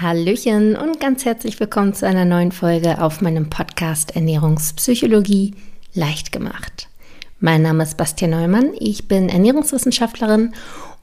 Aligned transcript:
Hallöchen 0.00 0.76
und 0.76 0.98
ganz 0.98 1.26
herzlich 1.26 1.60
willkommen 1.60 1.92
zu 1.92 2.06
einer 2.06 2.24
neuen 2.24 2.52
Folge 2.52 3.02
auf 3.02 3.20
meinem 3.20 3.50
Podcast 3.50 4.16
Ernährungspsychologie 4.16 5.52
leicht 5.92 6.32
gemacht. 6.32 6.88
Mein 7.38 7.60
Name 7.60 7.82
ist 7.82 7.98
Bastian 7.98 8.30
Neumann, 8.30 8.70
ich 8.78 9.08
bin 9.08 9.28
Ernährungswissenschaftlerin 9.28 10.54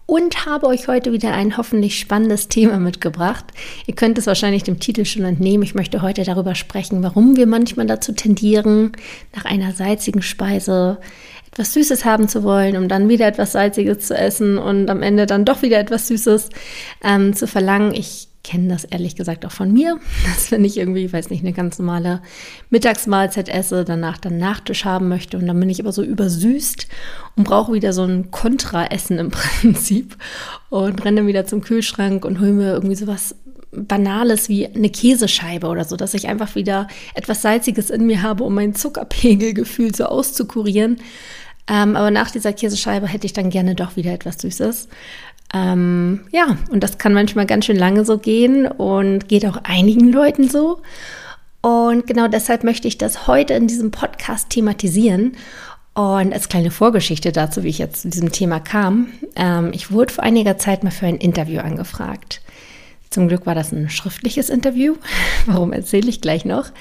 und 0.07 0.47
habe 0.47 0.65
euch 0.65 0.87
heute 0.87 1.11
wieder 1.11 1.31
ein 1.33 1.57
hoffentlich 1.57 1.99
spannendes 1.99 2.47
Thema 2.47 2.79
mitgebracht. 2.79 3.45
Ihr 3.85 3.93
könnt 3.93 4.17
es 4.17 4.25
wahrscheinlich 4.25 4.63
dem 4.63 4.79
Titel 4.79 5.05
schon 5.05 5.25
entnehmen. 5.25 5.61
Ich 5.61 5.75
möchte 5.75 6.01
heute 6.01 6.23
darüber 6.23 6.55
sprechen, 6.55 7.03
warum 7.03 7.35
wir 7.35 7.45
manchmal 7.45 7.85
dazu 7.85 8.13
tendieren, 8.13 8.93
nach 9.35 9.45
einer 9.45 9.73
salzigen 9.73 10.23
Speise 10.23 10.97
etwas 11.51 11.73
Süßes 11.73 12.03
haben 12.03 12.27
zu 12.27 12.41
wollen, 12.41 12.75
um 12.75 12.87
dann 12.87 13.09
wieder 13.09 13.27
etwas 13.27 13.51
Salziges 13.51 14.07
zu 14.07 14.17
essen 14.17 14.57
und 14.57 14.89
am 14.89 15.03
Ende 15.03 15.27
dann 15.27 15.45
doch 15.45 15.61
wieder 15.61 15.77
etwas 15.77 16.07
Süßes 16.07 16.49
ähm, 17.03 17.35
zu 17.35 17.45
verlangen. 17.45 17.93
Ich 17.93 18.26
kenne 18.47 18.69
das 18.69 18.85
ehrlich 18.85 19.15
gesagt 19.15 19.45
auch 19.45 19.51
von 19.51 19.71
mir, 19.71 19.99
dass 20.25 20.51
wenn 20.51 20.63
ich 20.63 20.77
irgendwie, 20.77 21.11
weiß 21.11 21.29
nicht, 21.29 21.43
eine 21.43 21.53
ganz 21.53 21.79
normale 21.79 22.21
Mittagsmahlzeit 22.69 23.49
esse, 23.49 23.83
danach 23.83 24.17
dann 24.17 24.37
Nachtisch 24.37 24.85
haben 24.85 25.09
möchte 25.09 25.37
und 25.37 25.47
dann 25.47 25.59
bin 25.59 25.69
ich 25.69 25.81
aber 25.81 25.91
so 25.91 26.01
übersüßt 26.01 26.87
und 27.35 27.43
brauche 27.43 27.73
wieder 27.73 27.91
so 27.91 28.03
ein 28.03 28.31
Kontraessen 28.31 29.19
im 29.19 29.31
Prinzip 29.31 30.17
und 30.69 31.03
renne 31.03 31.27
wieder 31.27 31.45
zum 31.45 31.61
Kühlschrank 31.61 32.23
und 32.23 32.39
hole 32.39 32.53
mir 32.53 32.73
irgendwie 32.73 32.95
sowas 32.95 33.35
Banales 33.71 34.47
wie 34.47 34.65
eine 34.65 34.89
Käsescheibe 34.89 35.67
oder 35.67 35.83
so, 35.83 35.97
dass 35.97 36.13
ich 36.13 36.27
einfach 36.27 36.55
wieder 36.55 36.87
etwas 37.15 37.41
Salziges 37.41 37.89
in 37.89 38.05
mir 38.05 38.21
habe, 38.21 38.45
um 38.45 38.55
mein 38.55 38.73
Zuckerpegelgefühl 38.73 39.93
so 39.93 40.05
auszukurieren. 40.05 40.97
Ähm, 41.69 41.97
aber 41.97 42.11
nach 42.11 42.31
dieser 42.31 42.53
Käsescheibe 42.53 43.07
hätte 43.07 43.25
ich 43.25 43.33
dann 43.33 43.49
gerne 43.49 43.75
doch 43.75 43.97
wieder 43.97 44.13
etwas 44.13 44.37
Süßes. 44.37 44.87
Ähm, 45.53 46.21
ja, 46.31 46.57
und 46.71 46.83
das 46.83 46.97
kann 46.97 47.13
manchmal 47.13 47.45
ganz 47.45 47.65
schön 47.65 47.77
lange 47.77 48.05
so 48.05 48.17
gehen 48.17 48.67
und 48.67 49.29
geht 49.29 49.45
auch 49.45 49.57
einigen 49.63 50.11
Leuten 50.11 50.49
so. 50.49 50.81
Und 51.61 52.07
genau 52.07 52.27
deshalb 52.27 52.63
möchte 52.63 52.87
ich 52.87 52.97
das 52.97 53.27
heute 53.27 53.53
in 53.53 53.67
diesem 53.67 53.91
Podcast 53.91 54.49
thematisieren. 54.49 55.33
Und 55.93 56.31
als 56.31 56.47
kleine 56.47 56.69
Vorgeschichte 56.69 57.31
dazu, 57.31 57.63
wie 57.63 57.69
ich 57.69 57.79
jetzt 57.79 58.03
zu 58.03 58.09
diesem 58.09 58.31
Thema 58.31 58.59
kam, 58.59 59.07
ähm, 59.35 59.71
ich 59.73 59.91
wurde 59.91 60.13
vor 60.13 60.23
einiger 60.23 60.57
Zeit 60.57 60.83
mal 60.83 60.91
für 60.91 61.07
ein 61.07 61.17
Interview 61.17 61.59
angefragt. 61.59 62.41
Zum 63.09 63.27
Glück 63.27 63.45
war 63.45 63.55
das 63.55 63.71
ein 63.71 63.89
schriftliches 63.89 64.49
Interview. 64.49 64.95
Warum 65.47 65.73
erzähle 65.73 66.09
ich 66.09 66.21
gleich 66.21 66.45
noch? 66.45 66.71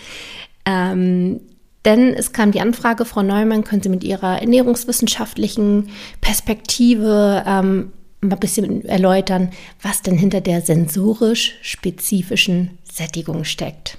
Ähm, 0.67 1.41
denn 1.87 2.13
es 2.13 2.33
kam 2.33 2.51
die 2.51 2.61
Anfrage, 2.61 3.05
Frau 3.05 3.23
Neumann, 3.23 3.65
können 3.65 3.83
Sie 3.83 3.89
mit 3.89 4.05
Ihrer 4.05 4.41
ernährungswissenschaftlichen 4.41 5.89
Perspektive 6.21 7.45
ähm, 7.47 7.93
mal 8.21 8.33
ein 8.37 8.41
bisschen 8.41 8.85
erläutern, 8.85 9.51
was 9.83 10.03
denn 10.03 10.17
hinter 10.17 10.41
der 10.41 10.63
sensorisch 10.63 11.55
spezifischen 11.63 12.79
Sättigung 12.91 13.45
steckt. 13.45 13.99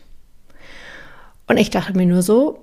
Und 1.48 1.58
ich 1.58 1.70
dachte 1.70 1.96
mir 1.96 2.06
nur 2.06 2.22
so, 2.22 2.60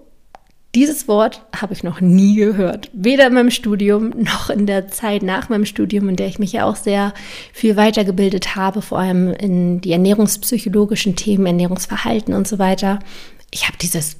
dieses 0.74 1.06
Wort 1.06 1.42
habe 1.54 1.72
ich 1.72 1.84
noch 1.84 2.00
nie 2.00 2.34
gehört. 2.34 2.90
Weder 2.92 3.28
in 3.28 3.34
meinem 3.34 3.50
Studium 3.52 4.10
noch 4.16 4.50
in 4.50 4.66
der 4.66 4.88
Zeit 4.88 5.22
nach 5.22 5.48
meinem 5.48 5.66
Studium, 5.66 6.08
in 6.08 6.16
der 6.16 6.26
ich 6.26 6.40
mich 6.40 6.52
ja 6.52 6.64
auch 6.64 6.76
sehr 6.76 7.14
viel 7.52 7.76
weitergebildet 7.76 8.56
habe, 8.56 8.82
vor 8.82 8.98
allem 8.98 9.32
in 9.32 9.80
die 9.80 9.92
ernährungspsychologischen 9.92 11.14
Themen, 11.14 11.46
Ernährungsverhalten 11.46 12.34
und 12.34 12.48
so 12.48 12.58
weiter. 12.58 12.98
Ich 13.52 13.68
habe 13.68 13.78
dieses 13.80 14.16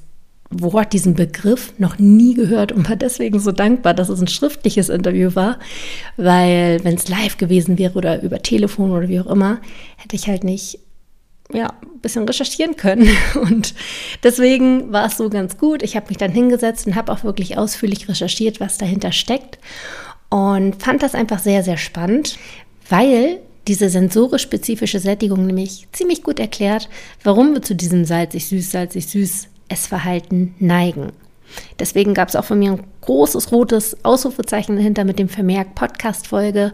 Wort, 0.61 0.93
diesen 0.93 1.15
Begriff 1.15 1.73
noch 1.77 1.97
nie 1.99 2.33
gehört 2.33 2.71
und 2.71 2.89
war 2.89 2.95
deswegen 2.95 3.39
so 3.39 3.51
dankbar, 3.51 3.93
dass 3.93 4.09
es 4.09 4.21
ein 4.21 4.27
schriftliches 4.27 4.89
Interview 4.89 5.35
war, 5.35 5.59
weil 6.17 6.83
wenn 6.83 6.95
es 6.95 7.07
live 7.07 7.37
gewesen 7.37 7.77
wäre 7.77 7.93
oder 7.93 8.21
über 8.21 8.41
Telefon 8.41 8.91
oder 8.91 9.07
wie 9.07 9.19
auch 9.19 9.27
immer, 9.27 9.59
hätte 9.97 10.15
ich 10.15 10.27
halt 10.27 10.43
nicht 10.43 10.79
ja, 11.53 11.73
ein 11.81 11.99
bisschen 11.99 12.25
recherchieren 12.25 12.75
können. 12.75 13.07
Und 13.35 13.73
deswegen 14.23 14.91
war 14.91 15.05
es 15.07 15.17
so 15.17 15.29
ganz 15.29 15.57
gut. 15.57 15.83
Ich 15.83 15.95
habe 15.95 16.07
mich 16.09 16.17
dann 16.17 16.31
hingesetzt 16.31 16.87
und 16.87 16.95
habe 16.95 17.11
auch 17.11 17.23
wirklich 17.23 17.57
ausführlich 17.57 18.09
recherchiert, 18.09 18.59
was 18.59 18.77
dahinter 18.77 19.11
steckt. 19.11 19.59
Und 20.29 20.81
fand 20.81 21.03
das 21.03 21.13
einfach 21.13 21.39
sehr, 21.39 21.63
sehr 21.63 21.77
spannend, 21.77 22.37
weil 22.89 23.39
diese 23.67 23.89
sensorisch-spezifische 23.89 24.99
Sättigung 24.99 25.45
nämlich 25.45 25.87
ziemlich 25.91 26.23
gut 26.23 26.39
erklärt, 26.39 26.89
warum 27.23 27.53
wir 27.53 27.61
zu 27.61 27.75
diesem 27.75 28.05
salzig-süß, 28.05 28.71
salzig-süß 28.71 29.47
Essverhalten 29.69 30.55
neigen. 30.59 31.11
Deswegen 31.79 32.13
gab 32.13 32.29
es 32.29 32.35
auch 32.35 32.45
von 32.45 32.59
mir 32.59 32.73
ein 32.73 32.83
großes 33.01 33.51
rotes 33.51 34.03
Ausrufezeichen 34.03 34.75
dahinter 34.75 35.03
mit 35.03 35.19
dem 35.19 35.29
Vermerk 35.29 35.75
Podcast-Folge. 35.75 36.73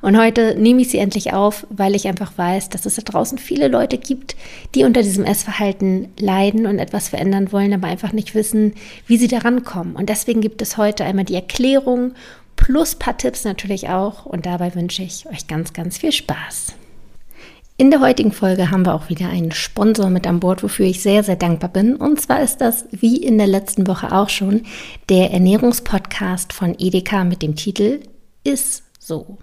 Und 0.00 0.18
heute 0.18 0.56
nehme 0.56 0.82
ich 0.82 0.90
sie 0.90 0.98
endlich 0.98 1.32
auf, 1.32 1.64
weil 1.70 1.94
ich 1.94 2.08
einfach 2.08 2.36
weiß, 2.36 2.70
dass 2.70 2.86
es 2.86 2.96
da 2.96 3.02
draußen 3.02 3.38
viele 3.38 3.68
Leute 3.68 3.98
gibt, 3.98 4.36
die 4.74 4.82
unter 4.82 5.02
diesem 5.02 5.24
Essverhalten 5.24 6.08
leiden 6.18 6.66
und 6.66 6.80
etwas 6.80 7.08
verändern 7.08 7.52
wollen, 7.52 7.72
aber 7.72 7.86
einfach 7.86 8.12
nicht 8.12 8.34
wissen, 8.34 8.74
wie 9.06 9.16
sie 9.16 9.28
daran 9.28 9.62
kommen. 9.62 9.94
Und 9.94 10.08
deswegen 10.08 10.40
gibt 10.40 10.60
es 10.60 10.76
heute 10.76 11.04
einmal 11.04 11.24
die 11.24 11.36
Erklärung 11.36 12.14
plus 12.56 12.96
ein 12.96 12.98
paar 12.98 13.16
Tipps 13.16 13.44
natürlich 13.44 13.88
auch. 13.90 14.26
Und 14.26 14.44
dabei 14.44 14.74
wünsche 14.74 15.02
ich 15.02 15.26
euch 15.28 15.46
ganz, 15.46 15.72
ganz 15.72 15.98
viel 15.98 16.12
Spaß. 16.12 16.74
In 17.78 17.90
der 17.90 18.00
heutigen 18.00 18.32
Folge 18.32 18.70
haben 18.70 18.84
wir 18.84 18.94
auch 18.94 19.08
wieder 19.08 19.28
einen 19.28 19.50
Sponsor 19.50 20.10
mit 20.10 20.26
an 20.26 20.40
Bord, 20.40 20.62
wofür 20.62 20.86
ich 20.86 21.02
sehr, 21.02 21.22
sehr 21.22 21.36
dankbar 21.36 21.70
bin. 21.70 21.96
Und 21.96 22.20
zwar 22.20 22.42
ist 22.42 22.58
das, 22.58 22.84
wie 22.90 23.16
in 23.16 23.38
der 23.38 23.46
letzten 23.46 23.86
Woche 23.86 24.12
auch 24.12 24.28
schon, 24.28 24.62
der 25.08 25.30
Ernährungspodcast 25.30 26.52
von 26.52 26.76
Edeka 26.78 27.24
mit 27.24 27.40
dem 27.40 27.56
Titel 27.56 28.00
Ist 28.44 28.84
so. 28.98 29.38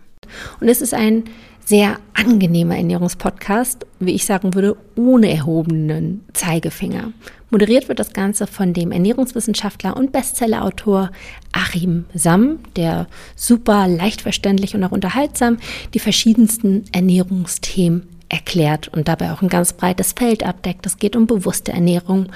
Und 0.62 0.70
es 0.70 0.82
ist 0.82 0.94
ein 0.94 1.24
sehr 1.66 1.98
angenehmer 2.14 2.78
Ernährungspodcast, 2.78 3.86
wie 4.00 4.14
ich 4.14 4.26
sagen 4.26 4.54
würde, 4.54 4.78
ohne 4.96 5.32
erhobenen 5.32 6.24
Zeigefinger. 6.34 7.12
Moderiert 7.50 7.90
wird 7.90 8.00
das 8.00 8.14
Ganze 8.14 8.46
von 8.46 8.74
dem 8.74 8.92
Ernährungswissenschaftler 8.92 9.98
und 9.98 10.12
Bestsellerautor 10.12 11.12
Achim 11.52 12.06
Sam, 12.14 12.60
der 12.76 13.08
super 13.36 13.88
leicht 13.88 14.22
verständlich 14.22 14.76
und 14.76 14.84
auch 14.84 14.92
unterhaltsam 14.92 15.58
die 15.94 16.00
verschiedensten 16.00 16.84
Ernährungsthemen 16.92 18.19
erklärt 18.30 18.88
und 18.90 19.08
dabei 19.08 19.32
auch 19.32 19.42
ein 19.42 19.50
ganz 19.50 19.74
breites 19.74 20.14
Feld 20.14 20.46
abdeckt. 20.46 20.86
Es 20.86 20.98
geht 20.98 21.16
um 21.16 21.26
bewusste 21.26 21.72
Ernährung, 21.72 22.28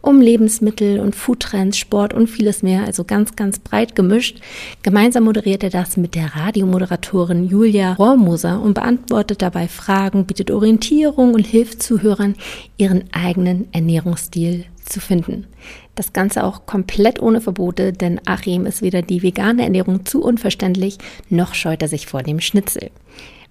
um 0.00 0.20
Lebensmittel 0.20 0.98
und 0.98 1.14
Foodtrends, 1.14 1.76
Sport 1.76 2.14
und 2.14 2.28
vieles 2.28 2.62
mehr, 2.62 2.84
also 2.84 3.04
ganz, 3.04 3.36
ganz 3.36 3.58
breit 3.58 3.94
gemischt. 3.94 4.40
Gemeinsam 4.82 5.24
moderiert 5.24 5.62
er 5.62 5.70
das 5.70 5.96
mit 5.96 6.14
der 6.14 6.34
Radiomoderatorin 6.34 7.48
Julia 7.48 7.92
Rohrmoser 7.92 8.60
und 8.60 8.74
beantwortet 8.74 9.42
dabei 9.42 9.68
Fragen, 9.68 10.24
bietet 10.24 10.50
Orientierung 10.50 11.34
und 11.34 11.46
hilft 11.46 11.82
Zuhörern, 11.82 12.34
ihren 12.78 13.04
eigenen 13.12 13.68
Ernährungsstil 13.72 14.64
zu 14.84 15.00
finden. 15.00 15.46
Das 15.94 16.12
Ganze 16.12 16.44
auch 16.44 16.64
komplett 16.64 17.20
ohne 17.20 17.40
Verbote, 17.40 17.92
denn 17.92 18.20
Achim 18.24 18.66
ist 18.66 18.82
weder 18.82 19.02
die 19.02 19.22
vegane 19.22 19.62
Ernährung 19.62 20.06
zu 20.06 20.22
unverständlich, 20.22 20.98
noch 21.28 21.54
scheut 21.54 21.82
er 21.82 21.88
sich 21.88 22.06
vor 22.06 22.22
dem 22.22 22.40
Schnitzel. 22.40 22.90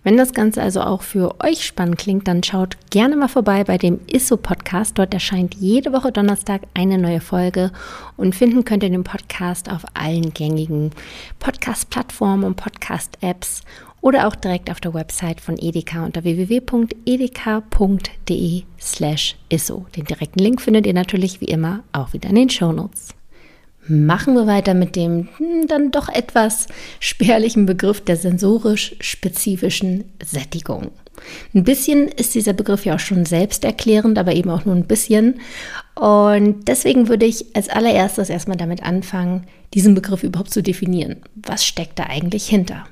Wenn 0.04 0.18
das 0.18 0.34
Ganze 0.34 0.64
also 0.64 0.82
auch 0.82 1.04
für 1.04 1.40
euch 1.42 1.64
spannend 1.64 2.00
klingt, 2.00 2.28
dann 2.28 2.42
schaut 2.42 2.76
gerne 2.90 3.16
mal 3.16 3.28
vorbei 3.28 3.64
bei 3.64 3.78
dem 3.78 4.00
ISSO 4.08 4.36
Podcast. 4.36 4.98
Dort 4.98 5.14
erscheint 5.14 5.54
jede 5.56 5.94
Woche 5.94 6.12
Donnerstag 6.12 6.64
eine 6.74 6.98
neue 6.98 7.22
Folge 7.22 7.72
und 8.18 8.34
finden 8.34 8.66
könnt 8.66 8.82
ihr 8.82 8.90
den 8.90 9.04
Podcast 9.04 9.70
auf 9.70 9.86
allen 9.94 10.34
gängigen 10.34 10.90
Podcast-Plattformen 11.38 12.44
und 12.44 12.56
Podcast-Apps 12.56 13.62
oder 14.02 14.28
auch 14.28 14.36
direkt 14.36 14.72
auf 14.72 14.82
der 14.82 14.96
Website 14.96 15.40
von 15.40 15.60
Edeka 15.60 16.04
unter 16.04 16.24
www.edeka.de 16.24 16.64
slash 18.80 19.36
isso. 19.50 19.86
Den 19.96 20.06
direkten 20.06 20.40
Link 20.40 20.62
findet 20.62 20.88
ihr 20.88 20.96
natürlich 20.96 21.42
wie 21.42 21.46
immer 21.46 21.84
auch 21.94 22.14
wieder 22.14 22.30
in 22.30 22.36
den 22.36 22.50
Shownotes. 22.50 23.21
Machen 23.88 24.36
wir 24.36 24.48
weiter 24.48 24.74
mit 24.74 24.96
dem 24.96 25.30
hm, 25.38 25.68
dann 25.68 25.92
doch 25.92 26.08
etwas 26.08 26.68
spärlichen 27.00 27.66
Begriff 27.66 28.02
der 28.02 28.16
sensorisch 28.16 28.96
spezifischen 29.00 30.04
Sättigung. 30.24 30.92
Ein 31.54 31.64
bisschen 31.64 32.08
ist 32.08 32.36
dieser 32.36 32.54
Begriff 32.54 32.86
ja 32.86 32.96
auch 32.96 33.00
schon 33.00 33.26
selbsterklärend, 33.26 34.18
aber 34.18 34.34
eben 34.34 34.50
auch 34.50 34.66
nur 34.66 34.76
ein 34.76 34.86
bisschen. 34.86 35.40
Und 35.96 36.68
deswegen 36.68 37.10
würde 37.10 37.26
ich 37.26 37.56
als 37.56 37.70
allererstes 37.70 38.30
erstmal 38.30 38.58
damit 38.58 38.84
anfangen, 38.84 39.46
diesen 39.74 39.94
Begriff 39.94 40.24
überhaupt 40.24 40.52
zu 40.52 40.64
definieren. 40.64 41.18
Was 41.36 41.66
steckt 41.66 42.00
da 42.00 42.06
eigentlich 42.06 42.48
hinter? 42.48 42.86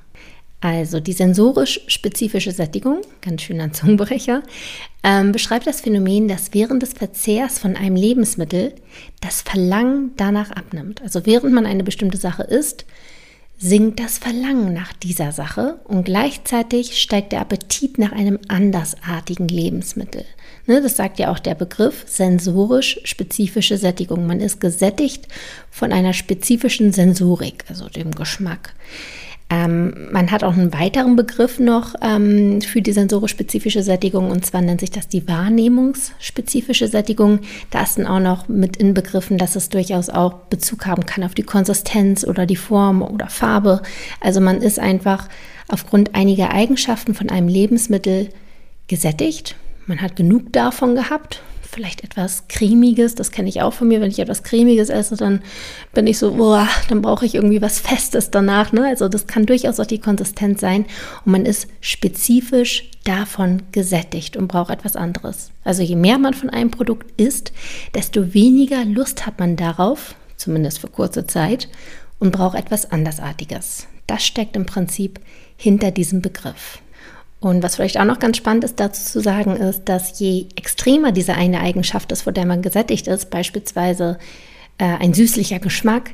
Also 0.62 1.00
die 1.00 1.14
sensorisch 1.14 1.80
spezifische 1.88 2.52
Sättigung, 2.52 3.02
ganz 3.22 3.44
schön 3.44 3.62
ein 3.62 3.74
Zungenbrecher, 3.74 4.44
ähm, 5.04 5.32
beschreibt 5.32 5.68
das 5.68 5.82
Phänomen, 5.82 6.28
dass 6.28 6.54
während 6.54 6.84
des 6.84 6.94
Verzehrs 6.94 7.60
von 7.60 7.78
einem 7.78 7.96
Lebensmittel 7.96 8.74
das 9.22 9.42
Verlangen 9.42 10.12
danach 10.18 10.52
abnimmt. 10.52 11.02
Also 11.02 11.26
während 11.26 11.54
man 11.54 11.66
eine 11.66 11.84
bestimmte 11.84 12.18
Sache 12.18 12.44
isst, 12.44 12.86
sinkt 13.58 14.00
das 14.00 14.18
Verlangen 14.18 14.74
nach 14.74 14.94
dieser 14.94 15.32
Sache 15.32 15.80
und 15.84 16.06
gleichzeitig 16.06 17.02
steigt 17.02 17.34
der 17.34 17.42
Appetit 17.42 17.98
nach 17.98 18.12
einem 18.12 18.40
andersartigen 18.48 19.48
Lebensmittel. 19.48 20.26
Ne, 20.66 20.82
das 20.82 20.98
sagt 20.98 21.20
ja 21.20 21.32
auch 21.32 21.40
der 21.40 21.56
Begriff 21.56 22.06
sensorisch 22.08 23.00
spezifische 23.04 23.78
Sättigung. 23.78 24.28
Man 24.28 24.40
ist 24.40 24.62
gesättigt 24.62 25.28
von 25.72 25.92
einer 25.92 26.14
spezifischen 26.14 26.94
Sensorik, 26.94 27.66
also 27.68 27.90
dem 27.90 28.12
Geschmack. 28.12 28.74
Ähm, 29.52 30.10
man 30.12 30.30
hat 30.30 30.44
auch 30.44 30.54
einen 30.54 30.74
weiteren 30.74 31.16
Begriff 31.16 31.60
noch 31.60 31.96
ähm, 32.02 32.62
für 32.62 32.84
die 32.84 32.92
sensorisch-spezifische 32.92 33.82
Sättigung 33.82 34.30
und 34.30 34.46
zwar 34.46 34.62
nennt 34.62 34.80
sich 34.80 34.92
das 34.92 35.08
die 35.08 35.28
wahrnehmungsspezifische 35.28 36.88
Sättigung. 36.88 37.40
Da 37.72 37.82
ist 37.82 37.98
dann 37.98 38.06
auch 38.06 38.20
noch 38.20 38.48
mit 38.48 38.78
inbegriffen, 38.78 39.40
dass 39.40 39.56
es 39.56 39.70
durchaus 39.70 40.10
auch 40.10 40.34
Bezug 40.50 40.86
haben 40.86 41.06
kann 41.08 41.24
auf 41.24 41.34
die 41.34 41.44
Konsistenz 41.44 42.24
oder 42.24 42.46
die 42.46 42.56
Form 42.56 43.02
oder 43.02 43.28
Farbe. 43.28 43.82
Also 44.22 44.40
man 44.40 44.62
ist 44.62 44.80
einfach 44.80 45.28
aufgrund 45.68 46.14
einiger 46.14 46.52
Eigenschaften 46.52 47.16
von 47.16 47.30
einem 47.30 47.48
Lebensmittel 47.48 48.30
gesättigt. 48.88 49.56
Man 49.88 50.02
hat 50.02 50.16
genug 50.16 50.54
davon 50.54 50.94
gehabt 50.94 51.42
vielleicht 51.70 52.04
etwas 52.04 52.48
cremiges, 52.48 53.16
das 53.16 53.32
kenne 53.32 53.50
ich 53.50 53.62
auch 53.62 53.74
von 53.74 53.88
mir, 53.88 54.02
wenn 54.02 54.12
ich 54.12 54.20
etwas 54.20 54.44
cremiges 54.44 54.90
esse, 54.90 55.16
dann 55.16 55.42
bin 55.94 56.08
ich 56.08 56.18
so, 56.18 56.34
boah, 56.34 56.68
dann 56.90 57.02
brauche 57.02 57.26
ich 57.26 57.36
irgendwie 57.36 57.62
was 57.62 57.80
Festes 57.80 58.32
danach. 58.32 58.72
Ne? 58.72 58.86
Also 58.88 59.08
das 59.08 59.28
kann 59.28 59.46
durchaus 59.46 59.80
auch 59.80 59.86
die 59.86 60.00
Konsistenz 60.00 60.62
sein 60.62 60.86
und 61.26 61.32
man 61.32 61.46
ist 61.46 61.68
spezifisch 61.82 62.90
davon 63.04 63.64
gesättigt 63.72 64.36
und 64.36 64.48
braucht 64.48 64.72
etwas 64.72 64.96
anderes. 64.96 65.52
Also 65.64 65.84
je 65.84 65.96
mehr 65.96 66.18
man 66.18 66.34
von 66.34 66.50
einem 66.50 66.72
Produkt 66.72 67.20
isst, 67.20 67.54
desto 67.94 68.34
weniger 68.34 68.84
Lust 68.86 69.26
hat 69.26 69.40
man 69.40 69.56
darauf, 69.56 70.16
zumindest 70.38 70.80
für 70.80 70.88
kurze 70.88 71.28
Zeit, 71.28 71.70
und 72.20 72.32
braucht 72.32 72.58
etwas 72.58 72.92
andersartiges. 72.92 73.88
Das 74.08 74.26
steckt 74.26 74.56
im 74.56 74.66
Prinzip 74.66 75.20
hinter 75.56 75.92
diesem 75.92 76.22
Begriff. 76.22 76.82
Und 77.40 77.64
was 77.64 77.78
vielleicht 77.78 78.00
auch 78.00 78.06
noch 78.06 78.20
ganz 78.20 78.38
spannend 78.38 78.64
ist 78.64 78.80
dazu 78.80 79.02
zu 79.02 79.22
sagen, 79.22 79.56
ist, 79.56 79.84
dass 79.86 80.20
je 80.20 80.48
extremer 80.56 81.12
diese 81.12 81.36
eine 81.36 81.62
Eigenschaft 81.62 82.12
ist, 82.12 82.24
vor 82.24 82.34
der 82.34 82.46
man 82.46 82.62
gesättigt 82.62 83.08
ist, 83.08 83.30
beispielsweise 83.30 84.18
äh, 84.78 84.86
ein 84.86 85.14
süßlicher 85.14 85.60
Geschmack, 85.60 86.12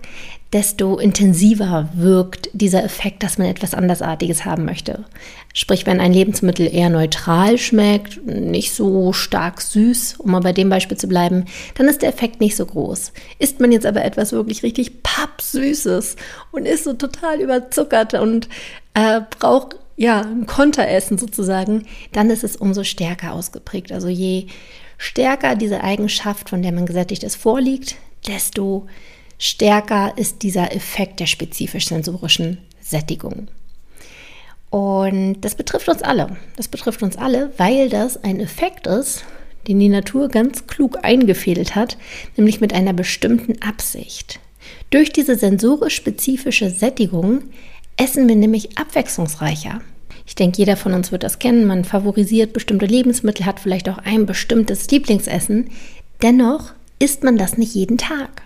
desto 0.53 0.97
intensiver 0.97 1.89
wirkt 1.95 2.49
dieser 2.53 2.83
Effekt, 2.83 3.23
dass 3.23 3.37
man 3.37 3.47
etwas 3.47 3.73
andersartiges 3.73 4.45
haben 4.45 4.65
möchte. 4.65 5.05
Sprich, 5.53 5.85
wenn 5.85 5.99
ein 5.99 6.13
Lebensmittel 6.13 6.73
eher 6.73 6.89
neutral 6.89 7.57
schmeckt, 7.57 8.25
nicht 8.25 8.73
so 8.73 9.11
stark 9.11 9.61
süß, 9.61 10.15
um 10.19 10.31
mal 10.31 10.41
bei 10.41 10.53
dem 10.53 10.69
Beispiel 10.69 10.97
zu 10.97 11.07
bleiben, 11.07 11.45
dann 11.75 11.87
ist 11.87 12.03
der 12.03 12.09
Effekt 12.09 12.39
nicht 12.39 12.55
so 12.55 12.65
groß. 12.65 13.11
Isst 13.39 13.59
man 13.59 13.71
jetzt 13.71 13.85
aber 13.85 14.05
etwas 14.05 14.31
wirklich 14.31 14.63
richtig 14.63 15.03
pappsüßes 15.03 16.15
und 16.51 16.65
ist 16.65 16.83
so 16.83 16.93
total 16.93 17.41
überzuckert 17.41 18.13
und 18.13 18.47
äh, 18.93 19.21
braucht 19.39 19.77
ja, 19.97 20.21
ein 20.21 20.45
Konteressen 20.45 21.17
sozusagen, 21.17 21.85
dann 22.11 22.29
ist 22.29 22.43
es 22.43 22.55
umso 22.55 22.83
stärker 22.83 23.33
ausgeprägt. 23.33 23.91
Also 23.91 24.07
je 24.07 24.47
stärker 24.97 25.55
diese 25.55 25.83
Eigenschaft, 25.83 26.49
von 26.49 26.61
der 26.61 26.71
man 26.71 26.85
gesättigt 26.85 27.23
ist, 27.23 27.35
vorliegt, 27.35 27.95
desto 28.27 28.87
stärker 29.37 30.13
ist 30.17 30.43
dieser 30.43 30.75
Effekt 30.75 31.19
der 31.19 31.27
spezifisch 31.27 31.87
sensorischen 31.87 32.57
Sättigung. 32.81 33.47
Und 34.69 35.41
das 35.41 35.55
betrifft 35.55 35.87
uns 35.87 36.01
alle. 36.01 36.35
Das 36.57 36.67
betrifft 36.67 37.01
uns 37.01 37.17
alle, 37.17 37.51
weil 37.57 37.89
das 37.89 38.21
ein 38.23 38.39
Effekt 38.39 38.87
ist, 38.87 39.23
den 39.67 39.79
die 39.79 39.89
Natur 39.89 40.27
ganz 40.27 40.67
klug 40.67 40.99
eingefädelt 41.03 41.75
hat, 41.75 41.97
nämlich 42.35 42.61
mit 42.61 42.73
einer 42.73 42.93
bestimmten 42.93 43.61
Absicht. 43.61 44.39
Durch 44.89 45.11
diese 45.11 45.35
sensorisch 45.35 45.95
spezifische 45.95 46.69
Sättigung 46.69 47.43
essen 47.97 48.27
wir 48.27 48.35
nämlich 48.35 48.77
abwechslungsreicher. 48.77 49.81
Ich 50.27 50.35
denke, 50.35 50.57
jeder 50.57 50.75
von 50.75 50.93
uns 50.93 51.11
wird 51.11 51.23
das 51.23 51.39
kennen. 51.39 51.65
Man 51.65 51.85
favorisiert 51.85 52.53
bestimmte 52.53 52.85
Lebensmittel, 52.85 53.45
hat 53.45 53.59
vielleicht 53.59 53.87
auch 53.89 53.99
ein 53.99 54.25
bestimmtes 54.25 54.89
Lieblingsessen. 54.89 55.69
Dennoch 56.21 56.73
isst 56.99 57.23
man 57.23 57.37
das 57.37 57.57
nicht 57.57 57.75
jeden 57.75 57.97
Tag, 57.97 58.41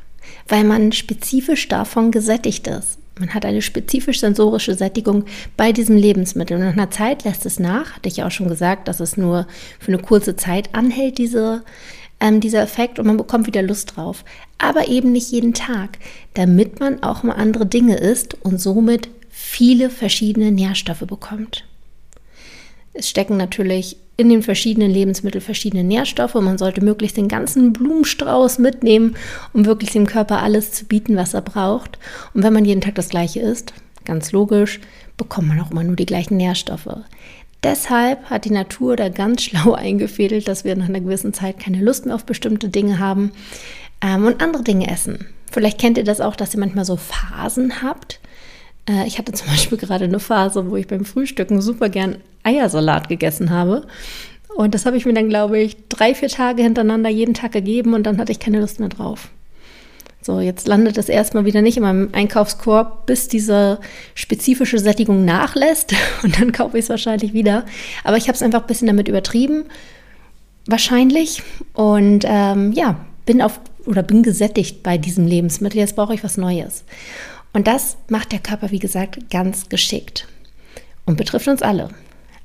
weil 0.48 0.64
man 0.64 0.92
spezifisch 0.92 1.68
davon 1.68 2.12
gesättigt 2.12 2.68
ist. 2.68 2.98
Man 3.20 3.34
hat 3.34 3.46
eine 3.46 3.62
spezifisch 3.62 4.22
sensorische 4.22 4.76
Sättigung 4.76 5.26
bei 5.58 5.74
diesem 5.74 5.98
Lebensmittel. 5.98 6.58
Und 6.58 6.64
nach 6.64 6.74
einer 6.74 6.92
Zeit 6.92 7.26
lässt 7.26 7.46
es 7.46 7.60
nach, 7.60 7.96
hatte 7.96 8.08
ich 8.08 8.18
ja 8.18 8.28
auch 8.28 8.32
schon 8.32 8.48
gesagt, 8.48 8.88
dass 8.88 9.02
es 9.02 9.18
nur 9.18 9.46
für 9.80 9.92
eine 9.92 10.02
kurze 10.02 10.36
Zeit 10.38 10.74
anhält, 10.74 11.18
diese, 11.18 11.64
ähm, 12.22 12.40
dieser 12.40 12.62
Effekt, 12.62 12.98
und 12.98 13.08
man 13.08 13.18
bekommt 13.18 13.46
wieder 13.46 13.62
Lust 13.62 13.96
drauf. 13.96 14.24
Aber 14.58 14.88
eben 14.88 15.12
nicht 15.12 15.32
jeden 15.32 15.54
Tag, 15.54 16.00
damit 16.34 16.80
man 16.80 17.04
auch 17.04 17.24
mal 17.24 17.34
andere 17.34 17.66
Dinge 17.66 17.98
isst 17.98 18.38
und 18.42 18.60
somit 18.62 19.10
viele 19.40 19.90
verschiedene 19.90 20.52
Nährstoffe 20.52 21.08
bekommt. 21.08 21.64
Es 22.94 23.10
stecken 23.10 23.38
natürlich 23.38 23.96
in 24.18 24.28
den 24.28 24.44
verschiedenen 24.44 24.92
Lebensmitteln 24.92 25.42
verschiedene 25.42 25.84
Nährstoffe. 25.84 26.36
Man 26.36 26.58
sollte 26.58 26.84
möglichst 26.84 27.16
den 27.16 27.30
ganzen 27.30 27.72
Blumenstrauß 27.72 28.60
mitnehmen, 28.60 29.16
um 29.54 29.66
wirklich 29.66 29.92
dem 29.92 30.06
Körper 30.06 30.44
alles 30.44 30.74
zu 30.74 30.84
bieten, 30.86 31.16
was 31.16 31.34
er 31.34 31.42
braucht. 31.42 31.98
Und 32.34 32.44
wenn 32.44 32.54
man 32.54 32.66
jeden 32.66 32.82
Tag 32.82 32.96
das 32.96 33.08
gleiche 33.08 33.40
isst, 33.40 33.74
ganz 34.04 34.34
logisch, 34.34 34.82
bekommt 35.16 35.48
man 35.48 35.62
auch 35.62 35.72
immer 35.72 35.86
nur 35.86 35.96
die 35.96 36.06
gleichen 36.06 36.36
Nährstoffe. 36.36 36.90
Deshalb 37.64 38.30
hat 38.30 38.44
die 38.44 38.52
Natur 38.52 38.98
da 38.98 39.08
ganz 39.08 39.42
schlau 39.44 39.74
eingefädelt, 39.74 40.50
dass 40.50 40.66
wir 40.66 40.76
nach 40.76 40.90
einer 40.90 41.00
gewissen 41.00 41.34
Zeit 41.34 41.60
keine 41.60 41.82
Lust 41.82 42.06
mehr 42.06 42.16
auf 42.16 42.26
bestimmte 42.26 42.68
Dinge 42.68 43.00
haben 43.00 43.32
ähm, 44.02 44.26
und 44.26 44.44
andere 44.44 44.64
Dinge 44.64 44.92
essen. 44.92 45.28
Vielleicht 45.50 45.80
kennt 45.80 45.98
ihr 45.98 46.04
das 46.04 46.20
auch, 46.20 46.36
dass 46.36 46.54
ihr 46.54 46.60
manchmal 46.60 46.86
so 46.86 46.98
Phasen 46.98 47.82
habt. 47.82 48.20
Äh, 48.90 49.08
ich 49.08 49.18
hatte 49.18 49.32
zum 49.32 49.48
Beispiel 49.48 49.78
gerade 49.78 50.06
eine 50.06 50.20
Phase, 50.20 50.70
wo 50.70 50.76
ich 50.76 50.88
beim 50.88 51.06
Frühstücken 51.06 51.62
super 51.62 51.90
gern 51.90 52.18
Eiersalat 52.44 53.08
gegessen 53.08 53.52
habe. 53.52 53.86
Und 54.56 54.74
das 54.74 54.86
habe 54.86 54.98
ich 54.98 55.06
mir 55.06 55.14
dann, 55.14 55.30
glaube 55.30 55.60
ich, 55.60 55.78
drei, 55.88 56.16
vier 56.16 56.28
Tage 56.28 56.64
hintereinander 56.64 57.10
jeden 57.10 57.34
Tag 57.34 57.54
gegeben 57.54 57.94
und 57.94 58.04
dann 58.04 58.18
hatte 58.18 58.32
ich 58.32 58.40
keine 58.40 58.60
Lust 58.60 58.80
mehr 58.80 58.90
drauf. 58.90 59.30
So, 60.22 60.42
jetzt 60.42 60.68
landet 60.68 60.98
es 60.98 61.08
erstmal 61.08 61.46
wieder 61.46 61.62
nicht 61.62 61.78
in 61.78 61.84
meinem 61.84 62.10
Einkaufskorb, 62.12 63.06
bis 63.06 63.30
diese 63.30 63.80
spezifische 64.16 64.80
Sättigung 64.80 65.24
nachlässt 65.24 65.94
und 66.24 66.40
dann 66.42 66.52
kaufe 66.52 66.78
ich 66.78 66.84
es 66.86 66.90
wahrscheinlich 66.90 67.34
wieder. 67.34 67.66
Aber 68.04 68.18
ich 68.18 68.28
habe 68.28 68.34
es 68.34 68.42
einfach 68.42 68.62
ein 68.62 68.68
bisschen 68.68 68.88
damit 68.88 69.08
übertrieben, 69.08 69.66
wahrscheinlich. 70.66 71.42
Und 71.74 72.26
ähm, 72.28 72.74
ja, 72.74 73.00
bin 73.26 73.42
auf 73.42 73.62
oder 73.86 74.04
bin 74.04 74.24
gesättigt 74.24 74.84
bei 74.84 74.98
diesem 74.98 75.26
Lebensmittel. 75.26 75.80
Jetzt 75.80 75.96
brauche 75.96 76.14
ich 76.14 76.24
was 76.24 76.38
Neues. 76.38 76.84
Und 77.54 77.68
das 77.68 77.98
macht 78.10 78.32
der 78.32 78.40
Körper, 78.40 78.72
wie 78.72 78.80
gesagt, 78.80 79.30
ganz 79.30 79.70
geschickt 79.70 80.28
und 81.06 81.18
betrifft 81.18 81.48
uns 81.48 81.62
alle. 81.62 81.90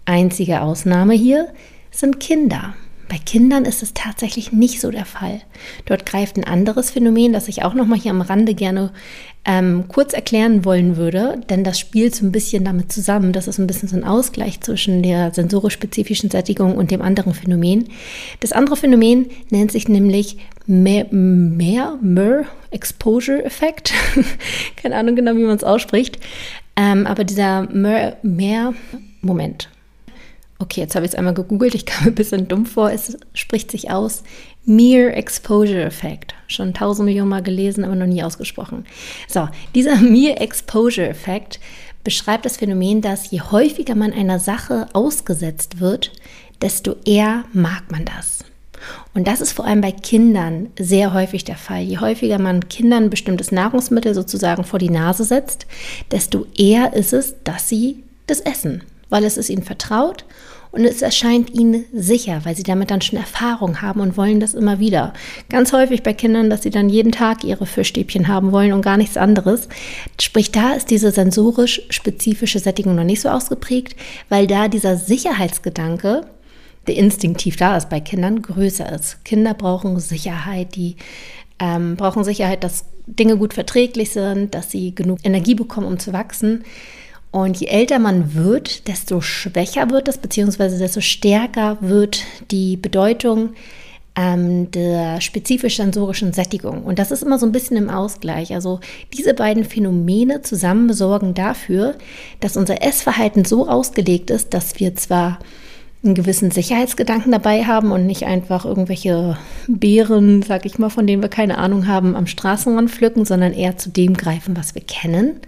Einzige 0.06 0.60
Ausnahme 0.60 1.14
hier 1.14 1.52
sind 1.90 2.20
Kinder. 2.20 2.74
Bei 3.14 3.20
Kindern 3.24 3.64
ist 3.64 3.80
es 3.80 3.94
tatsächlich 3.94 4.50
nicht 4.50 4.80
so 4.80 4.90
der 4.90 5.04
Fall. 5.04 5.40
Dort 5.84 6.04
greift 6.04 6.36
ein 6.36 6.42
anderes 6.42 6.90
Phänomen, 6.90 7.32
das 7.32 7.46
ich 7.46 7.62
auch 7.62 7.72
noch 7.74 7.86
mal 7.86 7.96
hier 7.96 8.10
am 8.10 8.22
Rande 8.22 8.54
gerne 8.54 8.90
ähm, 9.44 9.84
kurz 9.86 10.14
erklären 10.14 10.64
wollen 10.64 10.96
würde, 10.96 11.40
denn 11.48 11.62
das 11.62 11.78
spielt 11.78 12.16
so 12.16 12.26
ein 12.26 12.32
bisschen 12.32 12.64
damit 12.64 12.90
zusammen. 12.90 13.32
Das 13.32 13.46
ist 13.46 13.58
ein 13.58 13.68
bisschen 13.68 13.88
so 13.88 13.94
ein 13.94 14.02
Ausgleich 14.02 14.62
zwischen 14.62 15.04
der 15.04 15.32
sensorisch-spezifischen 15.32 16.28
Sättigung 16.28 16.76
und 16.76 16.90
dem 16.90 17.02
anderen 17.02 17.34
Phänomen. 17.34 17.88
Das 18.40 18.50
andere 18.50 18.76
Phänomen 18.76 19.26
nennt 19.48 19.70
sich 19.70 19.86
nämlich 19.86 20.36
mehr, 20.66 21.06
mehr, 21.12 21.96
mehr 22.02 22.46
Exposure 22.72 23.44
Effekt. 23.44 23.94
Keine 24.76 24.96
Ahnung 24.96 25.14
genau, 25.14 25.36
wie 25.36 25.44
man 25.44 25.56
es 25.56 25.62
ausspricht. 25.62 26.18
Ähm, 26.74 27.06
aber 27.06 27.22
dieser 27.22 27.70
mehr, 27.70 28.16
mehr, 28.24 28.74
Moment. 29.20 29.68
Okay, 30.58 30.80
jetzt 30.80 30.94
habe 30.94 31.04
ich 31.04 31.12
es 31.12 31.18
einmal 31.18 31.34
gegoogelt. 31.34 31.74
Ich 31.74 31.84
kam 31.84 32.06
ein 32.06 32.14
bisschen 32.14 32.46
dumm 32.48 32.64
vor. 32.64 32.90
Es 32.90 33.18
spricht 33.34 33.70
sich 33.70 33.90
aus. 33.90 34.22
Mere 34.64 35.12
Exposure 35.12 35.82
Effect. 35.82 36.34
Schon 36.46 36.74
tausend 36.74 37.06
Millionen 37.06 37.28
Mal 37.30 37.42
gelesen, 37.42 37.84
aber 37.84 37.96
noch 37.96 38.06
nie 38.06 38.22
ausgesprochen. 38.22 38.86
So, 39.28 39.48
dieser 39.74 39.96
Mere 40.00 40.38
Exposure 40.38 41.08
Effekt 41.08 41.58
beschreibt 42.04 42.44
das 42.44 42.58
Phänomen, 42.58 43.00
dass 43.00 43.30
je 43.30 43.40
häufiger 43.40 43.94
man 43.94 44.12
einer 44.12 44.38
Sache 44.38 44.86
ausgesetzt 44.92 45.80
wird, 45.80 46.12
desto 46.62 46.96
eher 47.04 47.44
mag 47.52 47.90
man 47.90 48.04
das. 48.04 48.44
Und 49.14 49.26
das 49.26 49.40
ist 49.40 49.52
vor 49.52 49.64
allem 49.64 49.80
bei 49.80 49.92
Kindern 49.92 50.68
sehr 50.78 51.14
häufig 51.14 51.44
der 51.44 51.56
Fall. 51.56 51.82
Je 51.82 51.98
häufiger 51.98 52.38
man 52.38 52.68
Kindern 52.68 53.10
bestimmtes 53.10 53.50
Nahrungsmittel 53.50 54.14
sozusagen 54.14 54.64
vor 54.64 54.78
die 54.78 54.90
Nase 54.90 55.24
setzt, 55.24 55.66
desto 56.10 56.46
eher 56.56 56.92
ist 56.92 57.12
es, 57.12 57.34
dass 57.44 57.68
sie 57.68 58.04
das 58.26 58.40
essen, 58.40 58.82
weil 59.14 59.22
es 59.22 59.36
ist 59.36 59.48
ihnen 59.48 59.62
vertraut 59.62 60.24
und 60.72 60.84
es 60.84 61.00
erscheint 61.00 61.54
ihnen 61.54 61.84
sicher, 61.92 62.40
weil 62.42 62.56
sie 62.56 62.64
damit 62.64 62.90
dann 62.90 63.00
schon 63.00 63.16
Erfahrung 63.16 63.80
haben 63.80 64.00
und 64.00 64.16
wollen 64.16 64.40
das 64.40 64.54
immer 64.54 64.80
wieder. 64.80 65.12
Ganz 65.48 65.72
häufig 65.72 66.02
bei 66.02 66.12
Kindern, 66.12 66.50
dass 66.50 66.64
sie 66.64 66.70
dann 66.70 66.88
jeden 66.88 67.12
Tag 67.12 67.44
ihre 67.44 67.64
Fischstäbchen 67.64 68.26
haben 68.26 68.50
wollen 68.50 68.72
und 68.72 68.82
gar 68.82 68.96
nichts 68.96 69.16
anderes. 69.16 69.68
Sprich, 70.20 70.50
da 70.50 70.72
ist 70.72 70.90
diese 70.90 71.12
sensorisch 71.12 71.82
spezifische 71.90 72.58
Sättigung 72.58 72.96
noch 72.96 73.04
nicht 73.04 73.20
so 73.20 73.28
ausgeprägt, 73.28 73.94
weil 74.30 74.48
da 74.48 74.66
dieser 74.66 74.96
Sicherheitsgedanke 74.96 76.26
der 76.88 76.96
instinktiv 76.96 77.54
da 77.54 77.76
ist 77.76 77.88
bei 77.88 78.00
Kindern, 78.00 78.42
größer 78.42 78.92
ist. 78.92 79.24
Kinder 79.24 79.54
brauchen 79.54 80.00
Sicherheit, 80.00 80.74
die 80.74 80.96
ähm, 81.60 81.94
brauchen 81.94 82.24
Sicherheit, 82.24 82.64
dass 82.64 82.86
Dinge 83.06 83.36
gut 83.36 83.54
verträglich 83.54 84.10
sind, 84.10 84.56
dass 84.56 84.72
sie 84.72 84.92
genug 84.92 85.20
Energie 85.22 85.54
bekommen, 85.54 85.86
um 85.86 86.00
zu 86.00 86.12
wachsen. 86.12 86.64
Und 87.34 87.58
je 87.58 87.66
älter 87.66 87.98
man 87.98 88.34
wird, 88.34 88.86
desto 88.86 89.20
schwächer 89.20 89.90
wird 89.90 90.06
es, 90.06 90.18
beziehungsweise 90.18 90.78
desto 90.78 91.00
stärker 91.00 91.78
wird 91.80 92.22
die 92.52 92.76
Bedeutung 92.76 93.54
ähm, 94.14 94.70
der 94.70 95.20
spezifisch 95.20 95.78
sensorischen 95.78 96.32
Sättigung. 96.32 96.84
Und 96.84 97.00
das 97.00 97.10
ist 97.10 97.24
immer 97.24 97.40
so 97.40 97.46
ein 97.46 97.50
bisschen 97.50 97.76
im 97.76 97.90
Ausgleich. 97.90 98.54
Also 98.54 98.78
diese 99.12 99.34
beiden 99.34 99.64
Phänomene 99.64 100.42
zusammen 100.42 100.92
sorgen 100.92 101.34
dafür, 101.34 101.96
dass 102.38 102.56
unser 102.56 102.84
Essverhalten 102.84 103.44
so 103.44 103.68
ausgelegt 103.68 104.30
ist, 104.30 104.54
dass 104.54 104.78
wir 104.78 104.94
zwar 104.94 105.40
einen 106.04 106.14
gewissen 106.14 106.52
Sicherheitsgedanken 106.52 107.32
dabei 107.32 107.64
haben 107.64 107.90
und 107.90 108.06
nicht 108.06 108.26
einfach 108.26 108.64
irgendwelche 108.64 109.36
Beeren, 109.66 110.42
sag 110.42 110.66
ich 110.66 110.78
mal, 110.78 110.88
von 110.88 111.08
denen 111.08 111.20
wir 111.20 111.30
keine 111.30 111.58
Ahnung 111.58 111.88
haben, 111.88 112.14
am 112.14 112.28
Straßenrand 112.28 112.92
pflücken, 112.92 113.24
sondern 113.24 113.52
eher 113.52 113.76
zu 113.76 113.90
dem 113.90 114.16
greifen, 114.16 114.56
was 114.56 114.76
wir 114.76 114.82
kennen, 114.82 115.40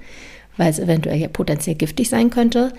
weil 0.56 0.70
es 0.70 0.78
eventuell 0.78 1.18
ja 1.18 1.28
potenziell 1.28 1.76
giftig 1.76 2.08
sein 2.08 2.30
könnte, 2.30 2.72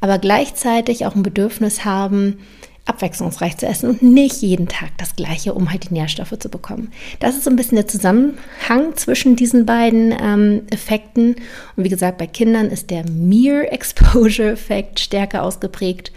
aber 0.00 0.18
gleichzeitig 0.18 1.06
auch 1.06 1.14
ein 1.14 1.22
Bedürfnis 1.22 1.84
haben, 1.84 2.38
abwechslungsreich 2.86 3.56
zu 3.56 3.66
essen 3.66 3.88
und 3.88 4.02
nicht 4.02 4.42
jeden 4.42 4.68
Tag 4.68 4.90
das 4.98 5.16
Gleiche, 5.16 5.54
um 5.54 5.70
halt 5.70 5.88
die 5.88 5.94
Nährstoffe 5.94 6.38
zu 6.38 6.48
bekommen. 6.48 6.92
Das 7.18 7.34
ist 7.34 7.44
so 7.44 7.50
ein 7.50 7.56
bisschen 7.56 7.76
der 7.76 7.86
Zusammenhang 7.86 8.94
zwischen 8.96 9.36
diesen 9.36 9.64
beiden 9.64 10.14
ähm, 10.20 10.62
Effekten. 10.70 11.36
Und 11.76 11.84
wie 11.84 11.88
gesagt, 11.88 12.18
bei 12.18 12.26
Kindern 12.26 12.66
ist 12.66 12.90
der 12.90 13.08
Mere 13.08 13.70
Exposure 13.70 14.50
Effekt 14.52 15.00
stärker 15.00 15.42
ausgeprägt 15.42 16.12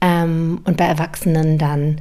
ähm, 0.00 0.60
und 0.64 0.76
bei 0.76 0.86
Erwachsenen 0.86 1.58
dann, 1.58 2.00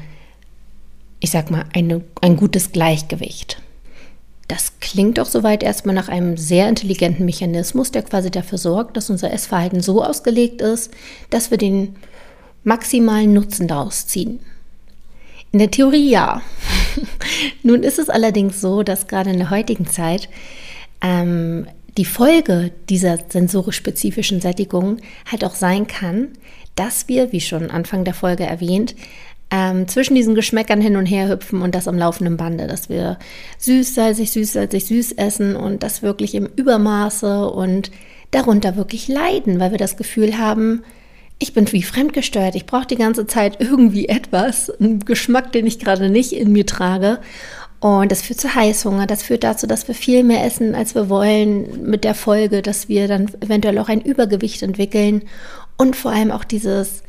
ich 1.19 1.29
sag 1.29 1.51
mal, 1.51 1.65
eine, 1.73 2.01
ein 2.21 2.37
gutes 2.37 2.71
Gleichgewicht. 2.71 3.61
Das 4.51 4.73
klingt 4.81 5.17
doch 5.17 5.27
soweit 5.27 5.63
erstmal 5.63 5.95
nach 5.95 6.09
einem 6.09 6.35
sehr 6.35 6.67
intelligenten 6.67 7.23
Mechanismus, 7.23 7.89
der 7.91 8.01
quasi 8.01 8.29
dafür 8.29 8.57
sorgt, 8.57 8.97
dass 8.97 9.09
unser 9.09 9.31
Essverhalten 9.31 9.79
so 9.79 10.03
ausgelegt 10.03 10.59
ist, 10.59 10.91
dass 11.29 11.51
wir 11.51 11.57
den 11.57 11.95
maximalen 12.65 13.31
Nutzen 13.31 13.69
daraus 13.69 14.07
ziehen. 14.07 14.41
In 15.53 15.59
der 15.59 15.71
Theorie 15.71 16.09
ja. 16.09 16.41
Nun 17.63 17.83
ist 17.83 17.97
es 17.97 18.09
allerdings 18.09 18.59
so, 18.59 18.83
dass 18.83 19.07
gerade 19.07 19.29
in 19.29 19.37
der 19.37 19.51
heutigen 19.51 19.87
Zeit 19.87 20.27
ähm, 20.99 21.65
die 21.97 22.03
Folge 22.03 22.73
dieser 22.89 23.19
sensorisch 23.29 23.77
spezifischen 23.77 24.41
Sättigung 24.41 24.97
halt 25.31 25.45
auch 25.45 25.55
sein 25.55 25.87
kann, 25.87 26.27
dass 26.75 27.07
wir, 27.07 27.31
wie 27.31 27.39
schon 27.39 27.71
Anfang 27.71 28.03
der 28.03 28.13
Folge 28.13 28.43
erwähnt, 28.43 28.95
ähm, 29.51 29.87
zwischen 29.87 30.15
diesen 30.15 30.33
Geschmäckern 30.33 30.79
hin 30.79 30.95
und 30.95 31.05
her 31.05 31.27
hüpfen 31.27 31.61
und 31.61 31.75
das 31.75 31.87
am 31.89 31.97
laufenden 31.97 32.37
Bande, 32.37 32.67
dass 32.67 32.89
wir 32.89 33.19
süß, 33.59 33.93
salzig, 33.93 34.31
süß, 34.31 34.53
salzig, 34.53 34.85
süß 34.85 35.11
essen 35.13 35.57
und 35.57 35.83
das 35.83 36.01
wirklich 36.01 36.33
im 36.35 36.45
Übermaße 36.55 37.49
und 37.49 37.91
darunter 38.31 38.77
wirklich 38.77 39.09
leiden, 39.09 39.59
weil 39.59 39.71
wir 39.71 39.77
das 39.77 39.97
Gefühl 39.97 40.37
haben, 40.37 40.83
ich 41.37 41.53
bin 41.53 41.69
wie 41.71 41.83
fremdgesteuert, 41.83 42.55
ich 42.55 42.65
brauche 42.65 42.85
die 42.85 42.95
ganze 42.95 43.27
Zeit 43.27 43.57
irgendwie 43.59 44.07
etwas, 44.07 44.69
einen 44.79 44.99
Geschmack, 45.01 45.51
den 45.51 45.67
ich 45.67 45.79
gerade 45.79 46.09
nicht 46.09 46.31
in 46.33 46.51
mir 46.51 46.65
trage. 46.65 47.19
Und 47.81 48.11
das 48.11 48.21
führt 48.21 48.39
zu 48.39 48.53
Heißhunger, 48.53 49.07
das 49.07 49.23
führt 49.23 49.43
dazu, 49.43 49.65
dass 49.65 49.87
wir 49.87 49.95
viel 49.95 50.23
mehr 50.23 50.45
essen, 50.45 50.75
als 50.75 50.93
wir 50.93 51.09
wollen, 51.09 51.89
mit 51.89 52.03
der 52.03 52.13
Folge, 52.13 52.61
dass 52.61 52.87
wir 52.87 53.07
dann 53.07 53.27
eventuell 53.41 53.79
auch 53.79 53.89
ein 53.89 54.01
Übergewicht 54.01 54.61
entwickeln 54.61 55.23
und 55.77 55.95
vor 55.95 56.11
allem 56.11 56.29
auch 56.29 56.43
dieses 56.43 57.01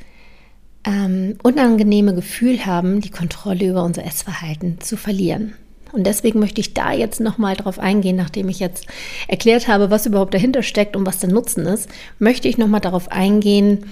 ähm, 0.85 1.37
unangenehme 1.43 2.15
Gefühl 2.15 2.67
haben, 2.67 3.01
die 3.01 3.11
Kontrolle 3.11 3.67
über 3.67 3.85
unser 3.85 4.05
Essverhalten 4.05 4.81
zu 4.81 4.97
verlieren. 4.97 5.55
Und 5.93 6.07
deswegen 6.07 6.41
möchte 6.41 6.61
ich 6.61 6.75
da 6.75 6.93
jetzt 6.93 7.21
nochmal 7.21 7.55
drauf 7.55 7.79
eingehen, 7.79 8.17
nachdem 8.17 8.49
ich 8.49 8.59
jetzt 8.59 8.87
erklärt 9.29 9.69
habe, 9.69 9.91
was 9.91 10.07
überhaupt 10.07 10.33
dahinter 10.33 10.63
steckt 10.63 10.97
und 10.97 11.05
was 11.07 11.19
der 11.19 11.31
Nutzen 11.31 11.67
ist, 11.67 11.89
möchte 12.19 12.49
ich 12.49 12.57
nochmal 12.57 12.81
darauf 12.81 13.13
eingehen, 13.13 13.85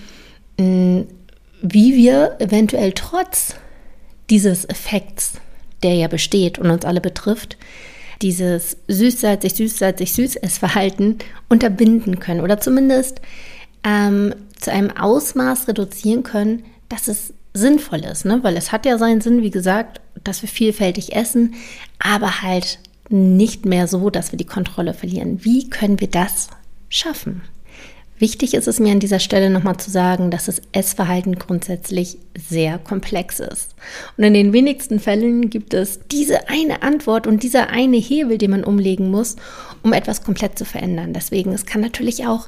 wie 0.57 1.97
wir 1.97 2.37
eventuell 2.39 2.93
trotz 2.93 3.55
dieses 4.31 4.65
Effekts, 4.65 5.35
der 5.83 5.95
ja 5.95 6.09
besteht 6.09 6.59
und 6.59 6.71
uns 6.71 6.85
alle 6.85 7.01
betrifft, 7.01 7.59
dieses 8.23 8.77
süßsalzig, 8.89 9.55
süßsalzig, 9.55 10.13
süß 10.13 10.37
Essverhalten 10.37 11.19
unterbinden 11.49 12.19
können 12.19 12.41
oder 12.41 12.61
zumindest 12.61 13.21
ähm, 13.85 14.35
zu 14.59 14.71
einem 14.71 14.91
Ausmaß 14.91 15.69
reduzieren 15.69 16.23
können, 16.23 16.65
dass 16.91 17.09
es 17.09 17.33
sinnvoll 17.55 18.01
ist, 18.01 18.27
ne? 18.27 18.41
weil 18.43 18.57
es 18.59 18.73
hat 18.73 18.85
ja 18.85 18.99
seinen 18.99 19.23
Sinn, 19.23 19.43
wie 19.43 19.51
gesagt, 19.51 20.03
dass 20.23 20.43
wir 20.43 20.49
vielfältig 20.49 21.17
essen, 21.17 21.55
aber 21.99 22.43
halt 22.43 22.79
nicht 23.09 23.65
mehr 23.65 23.89
so, 23.89 24.11
dass 24.11 24.33
wir 24.33 24.37
die 24.37 24.45
Kontrolle 24.45 24.93
verlieren. 24.93 25.45
Wie 25.45 25.71
können 25.71 25.99
wir 25.99 26.09
das 26.09 26.49
schaffen? 26.89 27.43
Wichtig 28.19 28.53
ist 28.53 28.69
es 28.69 28.79
mir 28.79 28.93
an 28.93 29.01
dieser 29.01 29.19
Stelle 29.19 29.49
nochmal 29.49 29.79
zu 29.79 29.91
sagen, 29.91 30.31
dass 30.31 30.45
das 30.45 30.61
Essverhalten 30.73 31.37
grundsätzlich 31.37 32.19
sehr 32.37 32.79
komplex 32.79 33.41
ist. 33.41 33.75
Und 34.19 34.25
in 34.25 34.35
den 34.35 34.53
wenigsten 34.53 35.01
Fällen 35.01 35.49
gibt 35.49 35.73
es 35.73 36.01
diese 36.13 36.51
eine 36.51 36.83
Antwort 36.83 37.27
und 37.27 37.43
dieser 37.43 37.71
eine 37.71 37.97
Hebel, 37.97 38.37
den 38.37 38.51
man 38.51 38.63
umlegen 38.63 39.11
muss, 39.11 39.37
um 39.83 39.95
etwas 39.95 40.23
komplett 40.23 40.59
zu 40.59 40.67
verändern. 40.67 41.15
Deswegen, 41.15 41.53
es 41.53 41.65
kann 41.65 41.81
natürlich 41.81 42.27
auch 42.27 42.47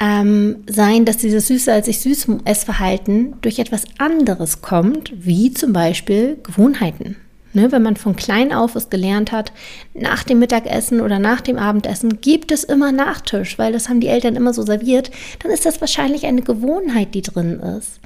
ähm, 0.00 0.56
sein, 0.68 1.04
dass 1.04 1.16
dieses 1.16 1.48
süße 1.48 1.72
als 1.72 1.88
ich 1.88 2.00
süß 2.00 2.28
Essverhalten 2.44 3.34
durch 3.40 3.58
etwas 3.58 3.84
anderes 3.98 4.62
kommt, 4.62 5.12
wie 5.16 5.52
zum 5.52 5.72
Beispiel 5.72 6.38
Gewohnheiten. 6.42 7.16
Ne, 7.54 7.72
wenn 7.72 7.82
man 7.82 7.96
von 7.96 8.14
klein 8.14 8.52
auf 8.52 8.76
es 8.76 8.90
gelernt 8.90 9.32
hat, 9.32 9.52
nach 9.94 10.22
dem 10.22 10.38
Mittagessen 10.38 11.00
oder 11.00 11.18
nach 11.18 11.40
dem 11.40 11.56
Abendessen 11.56 12.20
gibt 12.20 12.52
es 12.52 12.62
immer 12.62 12.92
Nachtisch, 12.92 13.58
weil 13.58 13.72
das 13.72 13.88
haben 13.88 14.00
die 14.00 14.08
Eltern 14.08 14.36
immer 14.36 14.52
so 14.52 14.62
serviert, 14.62 15.10
dann 15.42 15.50
ist 15.50 15.64
das 15.64 15.80
wahrscheinlich 15.80 16.26
eine 16.26 16.42
Gewohnheit, 16.42 17.14
die 17.14 17.22
drin 17.22 17.58
ist. 17.58 18.00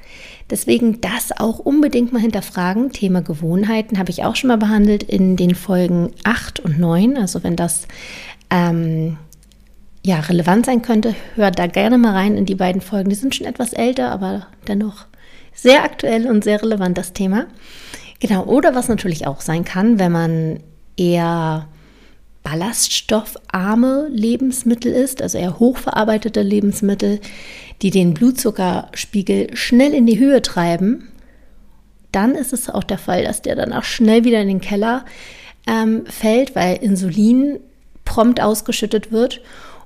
Deswegen 0.48 1.00
das 1.00 1.32
auch 1.36 1.58
unbedingt 1.58 2.12
mal 2.12 2.20
hinterfragen. 2.20 2.92
Thema 2.92 3.20
Gewohnheiten 3.20 3.98
habe 3.98 4.10
ich 4.10 4.22
auch 4.22 4.36
schon 4.36 4.48
mal 4.48 4.58
behandelt 4.58 5.02
in 5.02 5.36
den 5.36 5.56
Folgen 5.56 6.12
8 6.22 6.60
und 6.60 6.78
9. 6.78 7.16
Also 7.16 7.42
wenn 7.42 7.56
das 7.56 7.88
ähm, 8.48 9.16
ja, 10.04 10.20
relevant 10.20 10.66
sein 10.66 10.82
könnte, 10.82 11.14
hört 11.36 11.58
da 11.58 11.66
gerne 11.66 11.96
mal 11.96 12.12
rein 12.12 12.36
in 12.36 12.46
die 12.46 12.56
beiden 12.56 12.80
Folgen. 12.80 13.10
Die 13.10 13.14
sind 13.14 13.34
schon 13.34 13.46
etwas 13.46 13.72
älter, 13.72 14.10
aber 14.10 14.46
dennoch 14.66 15.06
sehr 15.54 15.84
aktuell 15.84 16.26
und 16.26 16.42
sehr 16.42 16.62
relevant, 16.62 16.98
das 16.98 17.12
Thema. 17.12 17.46
Genau, 18.18 18.44
oder 18.44 18.74
was 18.74 18.88
natürlich 18.88 19.26
auch 19.26 19.40
sein 19.40 19.64
kann, 19.64 19.98
wenn 19.98 20.12
man 20.12 20.60
eher 20.96 21.68
ballaststoffarme 22.42 24.08
Lebensmittel 24.10 24.92
isst, 24.92 25.22
also 25.22 25.38
eher 25.38 25.60
hochverarbeitete 25.60 26.42
Lebensmittel, 26.42 27.20
die 27.82 27.90
den 27.90 28.14
Blutzuckerspiegel 28.14 29.56
schnell 29.56 29.94
in 29.94 30.06
die 30.06 30.18
Höhe 30.18 30.42
treiben, 30.42 31.08
dann 32.10 32.34
ist 32.34 32.52
es 32.52 32.68
auch 32.68 32.84
der 32.84 32.98
Fall, 32.98 33.24
dass 33.24 33.42
der 33.42 33.54
dann 33.54 33.72
auch 33.72 33.84
schnell 33.84 34.24
wieder 34.24 34.40
in 34.40 34.48
den 34.48 34.60
Keller 34.60 35.04
ähm, 35.66 36.04
fällt, 36.06 36.56
weil 36.56 36.76
Insulin 36.76 37.60
prompt 38.04 38.40
ausgeschüttet 38.40 39.12
wird 39.12 39.40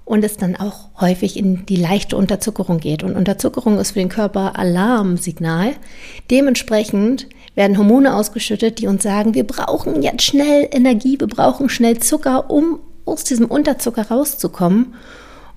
und 0.07 0.25
es 0.25 0.37
dann 0.37 0.55
auch 0.57 0.89
häufig 1.01 1.37
in 1.37 1.67
die 1.67 1.77
leichte 1.77 2.17
Unterzuckerung 2.17 2.79
geht. 2.79 3.03
Und 3.03 3.17
Unterzuckerung 3.17 3.79
ist 3.79 3.91
für 3.91 3.99
den 3.99 4.09
Körper 4.09 4.57
Alarmsignal. 4.57 5.73
Dementsprechend 6.31 7.27
werden 7.57 7.77
Hormone 7.77 8.15
ausgeschüttet, 8.15 8.79
die 8.79 8.87
uns 8.87 9.03
sagen, 9.03 9.35
wir 9.35 9.45
brauchen 9.45 10.03
jetzt 10.03 10.23
schnell 10.23 10.69
Energie, 10.71 11.19
wir 11.19 11.27
brauchen 11.27 11.69
schnell 11.69 11.99
Zucker, 11.99 12.51
um 12.51 12.79
aus 13.05 13.25
diesem 13.25 13.47
Unterzucker 13.47 14.09
rauszukommen. 14.09 14.95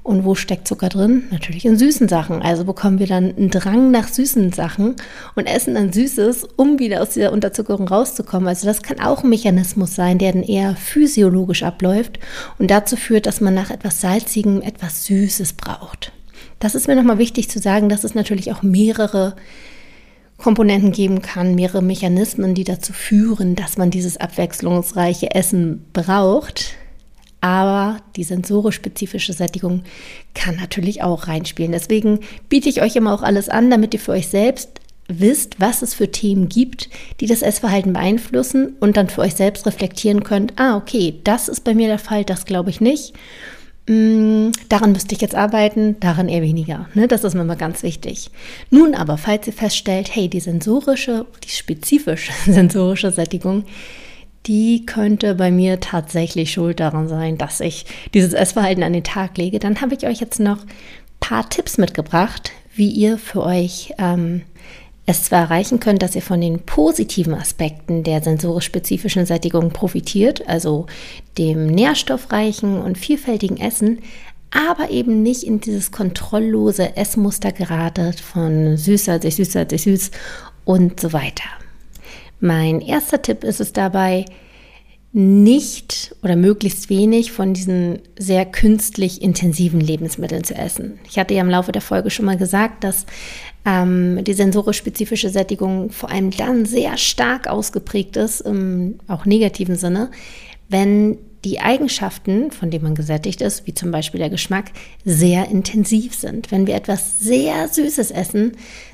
Und 0.10 0.26
wo 0.26 0.34
steckt 0.34 0.68
Zucker 0.68 0.90
drin? 0.90 1.26
Natürlich 1.30 1.66
in 1.66 1.78
süßen 1.78 2.08
Sachen. 2.08 2.42
Also 2.42 2.66
bekommen 2.66 2.98
wir 2.98 3.06
dann 3.06 3.26
einen 3.38 3.52
Drang 3.52 3.92
nach 3.92 4.08
süßen 4.08 4.52
Sachen 4.54 4.96
und 5.36 5.46
essen 5.46 5.76
dann 5.76 5.94
Süßes, 5.94 6.48
um 6.56 6.80
wieder 6.80 7.04
aus 7.04 7.12
dieser 7.12 7.32
Unterzuckerung 7.32 7.88
rauszukommen. 7.88 8.48
Also 8.48 8.66
das 8.66 8.82
kann 8.82 9.00
auch 9.00 9.24
ein 9.24 9.30
Mechanismus 9.30 9.94
sein, 9.94 10.18
der 10.18 10.34
dann 10.34 10.42
eher 10.42 10.76
physiologisch 10.76 11.62
abläuft 11.62 12.18
und 12.58 12.72
dazu 12.72 12.96
führt, 12.96 13.28
dass 13.28 13.40
man 13.40 13.54
nach 13.54 13.70
etwas 13.70 14.02
Salzigem 14.02 14.64
etwas 14.64 15.06
Süßes 15.06 15.54
braucht. 15.54 16.12
Das 16.58 16.74
ist 16.74 16.88
mir 16.88 16.96
nochmal 16.96 17.20
wichtig 17.20 17.48
zu 17.48 17.60
sagen, 17.60 17.88
dass 17.88 18.04
es 18.04 18.16
natürlich 18.16 18.52
auch 18.52 18.64
mehrere 18.64 19.36
Komponenten 20.40 20.92
geben 20.92 21.22
kann, 21.22 21.54
mehrere 21.54 21.84
Mechanismen, 21.84 22.56
die 22.56 22.64
dazu 22.64 22.94
führen, 22.94 23.54
dass 23.54 23.78
man 23.78 23.92
dieses 23.92 24.18
abwechslungsreiche 24.18 25.36
Essen 25.36 25.86
braucht. 25.94 26.79
Aber 27.42 27.98
die 28.16 28.24
sensorisch-spezifische 28.24 29.34
Sättigung 29.34 29.84
kann 30.34 30.58
natürlich 30.58 31.04
auch 31.04 31.28
reinspielen. 31.28 31.72
Deswegen 31.72 32.20
biete 32.50 32.70
ich 32.70 32.82
euch 32.82 32.96
immer 32.96 33.14
auch 33.14 33.22
alles 33.22 33.50
an, 33.50 33.70
damit 33.70 33.94
ihr 33.94 34.00
für 34.00 34.12
euch 34.12 34.28
selbst 34.28 34.80
wisst, 35.08 35.60
was 35.60 35.82
es 35.82 35.94
für 35.94 36.12
Themen 36.12 36.50
gibt, 36.50 36.90
die 37.20 37.26
das 37.26 37.42
Essverhalten 37.42 37.94
beeinflussen 37.94 38.76
und 38.80 38.96
dann 38.96 39.10
für 39.10 39.22
euch 39.22 39.36
selbst 39.36 39.66
reflektieren 39.66 40.24
könnt, 40.24 40.54
ah, 40.60 40.78
okay, 40.78 41.16
das 41.24 41.48
ist 41.48 41.64
bei 41.64 41.74
mir 41.74 41.88
der 41.88 42.00
Fall, 42.00 42.24
das 42.24 42.46
glaube 42.46 42.70
ich 42.70 42.80
nicht. 42.80 43.14
Hm, 43.88 44.52
daran 44.70 44.92
müsste 44.92 45.16
ich 45.16 45.22
jetzt 45.22 45.34
arbeiten, 45.34 46.00
daran 46.00 46.30
eher 46.30 46.44
weniger. 46.44 46.88
Ne? 46.94 47.08
Das 47.08 47.24
ist 47.24 47.34
mir 47.34 47.44
mal 47.44 47.58
ganz 47.58 47.82
wichtig. 47.82 48.30
Nun 48.70 48.94
aber, 48.94 49.18
falls 49.18 49.48
ihr 49.48 49.54
feststellt, 49.54 50.16
hey, 50.16 50.30
die 50.30 50.40
sensorische, 50.40 51.26
die 51.44 51.50
spezifische 51.50 52.32
sensorische 52.46 53.10
Sättigung, 53.10 53.64
die 54.50 54.84
könnte 54.88 55.36
bei 55.36 55.52
mir 55.52 55.80
tatsächlich 55.80 56.52
schuld 56.52 56.80
daran 56.80 57.08
sein, 57.08 57.38
dass 57.38 57.60
ich 57.60 57.86
dieses 58.16 58.34
Essverhalten 58.34 58.84
an 58.84 58.94
den 58.94 59.04
Tag 59.04 59.38
lege, 59.38 59.60
dann 59.60 59.80
habe 59.80 59.94
ich 59.94 60.08
euch 60.08 60.20
jetzt 60.20 60.40
noch 60.40 60.64
ein 60.64 60.70
paar 61.20 61.48
Tipps 61.48 61.78
mitgebracht, 61.78 62.52
wie 62.74 62.90
ihr 62.90 63.20
für 63.20 63.44
euch 63.44 63.94
ähm, 64.00 64.42
es 65.06 65.26
zwar 65.26 65.42
erreichen 65.42 65.80
könnt, 65.80 66.02
dass 66.02 66.16
ihr 66.16 66.24
von 66.24 66.42
den 66.42 66.62
positiven 66.62 67.36
Aspekten 67.36 68.02
der 68.02 68.24
sensorisch-spezifischen 68.24 69.28
Sättigung 69.28 69.70
profitiert, 69.70 70.48
also 70.48 70.88
dem 71.38 71.68
nährstoffreichen 71.68 72.82
und 72.82 72.98
vielfältigen 72.98 73.58
Essen, 73.58 74.00
aber 74.50 74.90
eben 74.90 75.22
nicht 75.22 75.44
in 75.44 75.60
dieses 75.60 75.92
kontrolllose 75.92 76.98
Essmuster 76.98 77.52
geratet 77.52 78.20
von 78.20 78.78
süßer, 78.78 79.22
sich 79.22 79.36
süßer, 79.36 79.68
sich 79.70 79.84
süß 79.84 80.10
und 80.66 81.00
so 81.00 81.14
weiter. 81.14 81.59
Mein 82.40 82.82
erster 82.82 83.22
Tipp 83.22 83.44
ist 83.44 83.60
es 83.60 83.74
dabei, 83.74 84.26
nicht 85.12 86.16
oder 86.22 86.36
möglichst 86.36 86.90
wenig 86.90 87.32
von 87.32 87.54
diesen 87.54 88.00
sehr 88.18 88.46
künstlich 88.46 89.22
intensiven 89.24 89.80
Lebensmitteln 89.80 90.44
zu 90.44 90.54
essen. 90.54 91.00
Ich 91.10 91.18
hatte 91.18 91.34
ja 91.34 91.42
im 91.42 91.50
Laufe 91.50 91.72
der 91.72 91.82
Folge 91.82 92.12
schon 92.12 92.26
mal 92.26 92.38
gesagt, 92.38 92.84
dass 92.84 93.08
ähm, 93.66 94.24
die 94.24 94.34
sensorisch-spezifische 94.34 95.30
Sättigung 95.30 95.90
vor 95.90 96.12
allem 96.12 96.30
dann 96.30 96.66
sehr 96.66 96.96
stark 96.98 97.48
ausgeprägt 97.48 98.18
ist, 98.18 98.42
im 98.42 99.00
auch 99.08 99.26
negativen 99.26 99.76
Sinne, 99.76 100.12
wenn 100.70 101.18
die 101.44 101.60
Eigenschaften, 101.60 102.52
von 102.52 102.70
denen 102.70 102.84
man 102.84 102.96
gesättigt 102.96 103.42
ist, 103.42 103.66
wie 103.66 103.74
zum 103.74 103.92
Beispiel 103.92 104.20
der 104.20 104.30
Geschmack, 104.30 104.72
sehr 105.06 105.50
intensiv 105.50 106.14
sind. 106.14 106.52
Wenn 106.52 106.68
wir 106.68 106.76
etwas 106.76 107.20
sehr 107.20 107.68
Süßes 107.68 108.12
essen, 108.12 108.52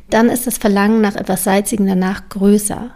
dann 0.10 0.30
ist 0.30 0.48
das 0.48 0.60
Verlangen 0.60 1.02
nach 1.02 1.16
etwas 1.16 1.44
Salzigem 1.44 1.88
danach 1.88 2.30
größer. 2.30 2.92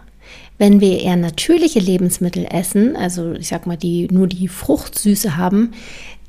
Wenn 0.60 0.82
wir 0.82 1.00
eher 1.00 1.16
natürliche 1.16 1.78
Lebensmittel 1.78 2.46
essen, 2.50 2.94
also 2.94 3.32
ich 3.32 3.48
sag 3.48 3.66
mal, 3.66 3.78
die 3.78 4.08
nur 4.10 4.26
die 4.26 4.46
Fruchtsüße 4.46 5.38
haben, 5.38 5.72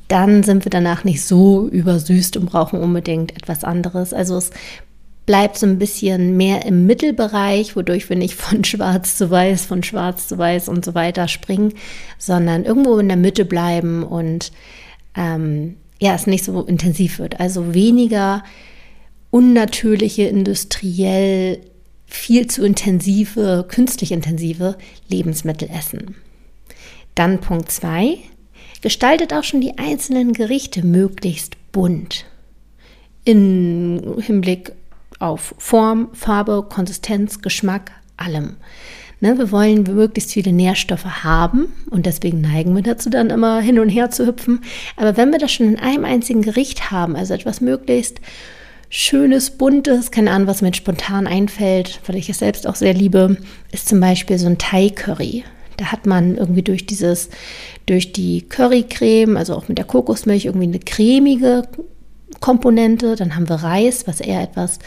dann 0.07 0.43
sind 0.43 0.63
wir 0.63 0.69
danach 0.69 1.03
nicht 1.03 1.21
so 1.21 1.67
übersüßt 1.67 2.37
und 2.37 2.45
brauchen 2.45 2.79
unbedingt 2.79 3.35
etwas 3.35 3.65
anderes. 3.65 4.13
Also 4.13 4.37
es 4.37 4.51
bleibt 5.25 5.57
so 5.57 5.65
ein 5.65 5.79
bisschen 5.79 6.37
mehr 6.37 6.65
im 6.65 6.85
Mittelbereich, 6.85 7.75
wodurch 7.75 8.07
wir 8.07 8.15
nicht 8.15 8.35
von 8.35 8.63
schwarz 8.63 9.17
zu 9.17 9.29
weiß, 9.29 9.65
von 9.65 9.83
schwarz 9.83 10.29
zu 10.29 10.37
weiß 10.37 10.69
und 10.69 10.85
so 10.85 10.95
weiter 10.95 11.27
springen, 11.27 11.73
sondern 12.17 12.63
irgendwo 12.63 12.99
in 12.99 13.09
der 13.09 13.17
Mitte 13.17 13.43
bleiben 13.43 14.01
und 14.01 14.53
ähm, 15.13 15.75
ja, 15.99 16.15
es 16.15 16.25
nicht 16.25 16.45
so 16.45 16.61
intensiv 16.61 17.19
wird. 17.19 17.41
Also 17.41 17.73
weniger 17.73 18.45
unnatürliche, 19.29 20.23
industriell 20.23 21.59
viel 22.11 22.47
zu 22.47 22.65
intensive, 22.65 23.65
künstlich 23.69 24.11
intensive 24.11 24.77
Lebensmittel 25.07 25.69
essen. 25.69 26.15
Dann 27.15 27.39
Punkt 27.39 27.71
2. 27.71 28.17
Gestaltet 28.81 29.33
auch 29.33 29.43
schon 29.43 29.61
die 29.61 29.77
einzelnen 29.77 30.33
Gerichte 30.33 30.85
möglichst 30.85 31.55
bunt. 31.71 32.25
Im 33.23 34.17
Hinblick 34.19 34.73
auf 35.19 35.55
Form, 35.57 36.09
Farbe, 36.13 36.67
Konsistenz, 36.67 37.41
Geschmack, 37.41 37.91
allem. 38.17 38.57
Ne, 39.21 39.37
wir 39.37 39.51
wollen 39.51 39.83
möglichst 39.83 40.33
viele 40.33 40.51
Nährstoffe 40.51 41.23
haben 41.23 41.71
und 41.91 42.07
deswegen 42.07 42.41
neigen 42.41 42.75
wir 42.75 42.81
dazu 42.81 43.09
dann 43.09 43.29
immer 43.29 43.61
hin 43.61 43.79
und 43.79 43.89
her 43.89 44.09
zu 44.09 44.25
hüpfen. 44.25 44.61
Aber 44.97 45.15
wenn 45.15 45.31
wir 45.31 45.39
das 45.39 45.51
schon 45.51 45.67
in 45.67 45.79
einem 45.79 46.05
einzigen 46.05 46.41
Gericht 46.41 46.91
haben, 46.91 47.15
also 47.15 47.35
etwas 47.35 47.61
möglichst 47.61 48.19
Schönes, 48.93 49.51
Buntes, 49.51 50.11
keine 50.11 50.31
Ahnung, 50.31 50.49
was 50.49 50.61
mir 50.61 50.73
spontan 50.73 51.25
einfällt, 51.25 52.01
weil 52.07 52.17
ich 52.17 52.29
es 52.29 52.39
selbst 52.39 52.67
auch 52.67 52.75
sehr 52.75 52.93
liebe, 52.93 53.37
ist 53.71 53.87
zum 53.87 54.01
Beispiel 54.01 54.37
so 54.37 54.47
ein 54.47 54.57
Thai-Curry. 54.57 55.45
Da 55.77 55.93
hat 55.93 56.05
man 56.05 56.35
irgendwie 56.35 56.61
durch 56.61 56.85
dieses, 56.85 57.29
durch 57.85 58.11
die 58.11 58.41
Currycreme, 58.41 59.37
also 59.37 59.55
auch 59.55 59.69
mit 59.69 59.77
der 59.77 59.85
Kokosmilch, 59.85 60.43
irgendwie 60.43 60.67
eine 60.67 60.79
cremige 60.79 61.63
Komponente. 62.41 63.15
Dann 63.15 63.37
haben 63.37 63.47
wir 63.47 63.55
Reis, 63.55 64.07
was 64.07 64.19
eher 64.19 64.41
etwas 64.41 64.79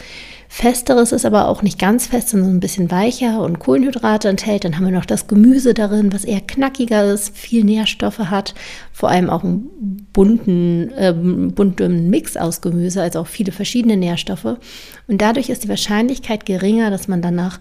Festeres 0.47 1.11
ist, 1.11 1.25
aber 1.25 1.47
auch 1.47 1.61
nicht 1.61 1.79
ganz 1.79 2.07
fest, 2.07 2.29
sondern 2.29 2.51
ein 2.51 2.59
bisschen 2.59 2.91
weicher 2.91 3.41
und 3.41 3.59
Kohlenhydrate 3.59 4.29
enthält. 4.29 4.63
Dann 4.63 4.77
haben 4.77 4.85
wir 4.85 4.91
noch 4.91 5.05
das 5.05 5.27
Gemüse 5.27 5.73
darin, 5.73 6.13
was 6.13 6.23
eher 6.23 6.41
knackiger 6.41 7.11
ist, 7.11 7.35
viel 7.35 7.63
Nährstoffe 7.63 8.19
hat, 8.19 8.53
vor 8.93 9.09
allem 9.09 9.29
auch 9.29 9.43
einen 9.43 10.07
bunten, 10.13 10.91
äh, 10.93 11.13
bunten 11.13 12.09
Mix 12.09 12.37
aus 12.37 12.61
Gemüse, 12.61 13.01
also 13.01 13.19
auch 13.19 13.27
viele 13.27 13.51
verschiedene 13.51 13.97
Nährstoffe. 13.97 14.57
Und 15.07 15.21
dadurch 15.21 15.49
ist 15.49 15.63
die 15.63 15.69
Wahrscheinlichkeit 15.69 16.45
geringer, 16.45 16.89
dass 16.89 17.07
man 17.07 17.21
danach 17.21 17.59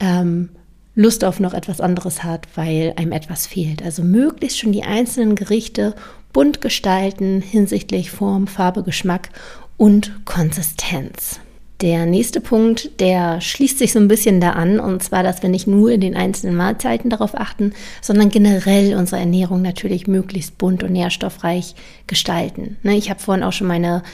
ähm, 0.00 0.50
Lust 0.94 1.24
auf 1.24 1.40
noch 1.40 1.54
etwas 1.54 1.80
anderes 1.80 2.22
hat, 2.22 2.46
weil 2.54 2.92
einem 2.96 3.12
etwas 3.12 3.46
fehlt. 3.46 3.82
Also 3.82 4.02
möglichst 4.02 4.58
schon 4.58 4.72
die 4.72 4.82
einzelnen 4.82 5.34
Gerichte 5.34 5.94
bunt 6.32 6.60
gestalten 6.60 7.40
hinsichtlich 7.40 8.10
Form, 8.10 8.46
Farbe, 8.46 8.82
Geschmack 8.82 9.30
und 9.76 10.24
Konsistenz. 10.24 11.40
Der 11.82 12.06
nächste 12.06 12.40
Punkt, 12.40 13.00
der 13.00 13.40
schließt 13.40 13.78
sich 13.78 13.92
so 13.92 13.98
ein 13.98 14.06
bisschen 14.06 14.40
da 14.40 14.50
an, 14.50 14.78
und 14.78 15.02
zwar, 15.02 15.24
dass 15.24 15.42
wir 15.42 15.48
nicht 15.48 15.66
nur 15.66 15.90
in 15.90 16.00
den 16.00 16.16
einzelnen 16.16 16.54
Mahlzeiten 16.54 17.10
darauf 17.10 17.36
achten, 17.36 17.72
sondern 18.00 18.28
generell 18.28 18.94
unsere 18.94 19.20
Ernährung 19.20 19.62
natürlich 19.62 20.06
möglichst 20.06 20.58
bunt 20.58 20.84
und 20.84 20.92
nährstoffreich 20.92 21.74
gestalten. 22.06 22.76
Ne, 22.84 22.96
ich 22.96 23.10
habe 23.10 23.18
vorhin 23.18 23.42
auch 23.42 23.52
schon 23.52 23.66
meine 23.66 24.04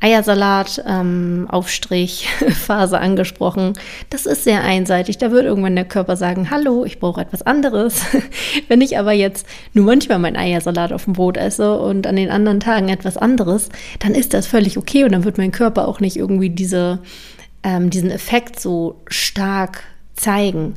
Eiersalat, 0.00 0.82
ähm, 0.86 1.46
Aufstrich, 1.50 2.26
Phase 2.54 2.98
angesprochen. 2.98 3.74
Das 4.08 4.24
ist 4.24 4.44
sehr 4.44 4.62
einseitig. 4.62 5.18
Da 5.18 5.30
wird 5.30 5.44
irgendwann 5.44 5.76
der 5.76 5.84
Körper 5.84 6.16
sagen, 6.16 6.50
hallo, 6.50 6.84
ich 6.84 6.98
brauche 6.98 7.20
etwas 7.20 7.42
anderes. 7.42 8.04
Wenn 8.68 8.80
ich 8.80 8.98
aber 8.98 9.12
jetzt 9.12 9.46
nur 9.74 9.84
manchmal 9.84 10.18
meinen 10.18 10.36
Eiersalat 10.36 10.92
auf 10.92 11.04
dem 11.04 11.12
Brot 11.12 11.36
esse 11.36 11.78
und 11.78 12.06
an 12.06 12.16
den 12.16 12.30
anderen 12.30 12.60
Tagen 12.60 12.88
etwas 12.88 13.18
anderes, 13.18 13.68
dann 13.98 14.14
ist 14.14 14.32
das 14.32 14.46
völlig 14.46 14.78
okay 14.78 15.04
und 15.04 15.12
dann 15.12 15.24
wird 15.24 15.36
mein 15.36 15.52
Körper 15.52 15.86
auch 15.86 16.00
nicht 16.00 16.16
irgendwie 16.16 16.50
diese, 16.50 17.00
ähm, 17.62 17.90
diesen 17.90 18.10
Effekt 18.10 18.58
so 18.58 19.00
stark 19.06 19.82
zeigen, 20.14 20.74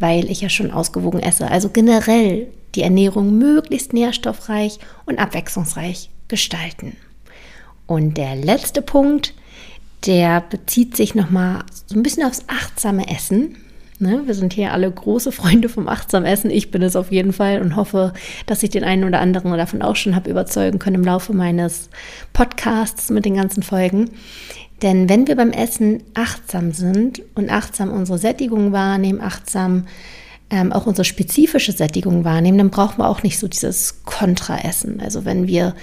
weil 0.00 0.28
ich 0.28 0.40
ja 0.40 0.48
schon 0.48 0.72
ausgewogen 0.72 1.20
esse. 1.20 1.48
Also 1.48 1.68
generell 1.68 2.48
die 2.74 2.82
Ernährung 2.82 3.38
möglichst 3.38 3.92
nährstoffreich 3.92 4.80
und 5.06 5.20
abwechslungsreich 5.20 6.10
gestalten. 6.26 6.96
Und 7.86 8.16
der 8.16 8.36
letzte 8.36 8.82
Punkt, 8.82 9.34
der 10.06 10.40
bezieht 10.40 10.96
sich 10.96 11.14
nochmal 11.14 11.64
so 11.86 11.96
ein 11.96 12.02
bisschen 12.02 12.24
aufs 12.24 12.44
achtsame 12.46 13.08
Essen. 13.08 13.56
Ne, 14.00 14.22
wir 14.26 14.34
sind 14.34 14.52
hier 14.52 14.72
alle 14.72 14.90
große 14.90 15.30
Freunde 15.30 15.68
vom 15.68 15.86
achtsamen 15.88 16.26
Essen. 16.26 16.50
Ich 16.50 16.70
bin 16.70 16.82
es 16.82 16.96
auf 16.96 17.12
jeden 17.12 17.32
Fall 17.32 17.62
und 17.62 17.76
hoffe, 17.76 18.12
dass 18.46 18.62
ich 18.62 18.70
den 18.70 18.82
einen 18.82 19.04
oder 19.04 19.20
anderen 19.20 19.56
davon 19.56 19.82
auch 19.82 19.94
schon 19.94 20.16
habe 20.16 20.30
überzeugen 20.30 20.80
können 20.80 20.96
im 20.96 21.04
Laufe 21.04 21.32
meines 21.32 21.90
Podcasts 22.32 23.10
mit 23.10 23.24
den 23.24 23.36
ganzen 23.36 23.62
Folgen. 23.62 24.10
Denn 24.82 25.08
wenn 25.08 25.28
wir 25.28 25.36
beim 25.36 25.52
Essen 25.52 26.02
achtsam 26.14 26.72
sind 26.72 27.22
und 27.36 27.50
achtsam 27.50 27.92
unsere 27.92 28.18
Sättigung 28.18 28.72
wahrnehmen, 28.72 29.20
achtsam 29.20 29.86
ähm, 30.50 30.72
auch 30.72 30.86
unsere 30.86 31.04
spezifische 31.04 31.72
Sättigung 31.72 32.24
wahrnehmen, 32.24 32.58
dann 32.58 32.70
brauchen 32.70 32.98
wir 32.98 33.08
auch 33.08 33.22
nicht 33.22 33.38
so 33.38 33.48
dieses 33.48 34.04
Kontraessen. 34.04 35.00
Also 35.00 35.24
wenn 35.24 35.46
wir 35.46 35.74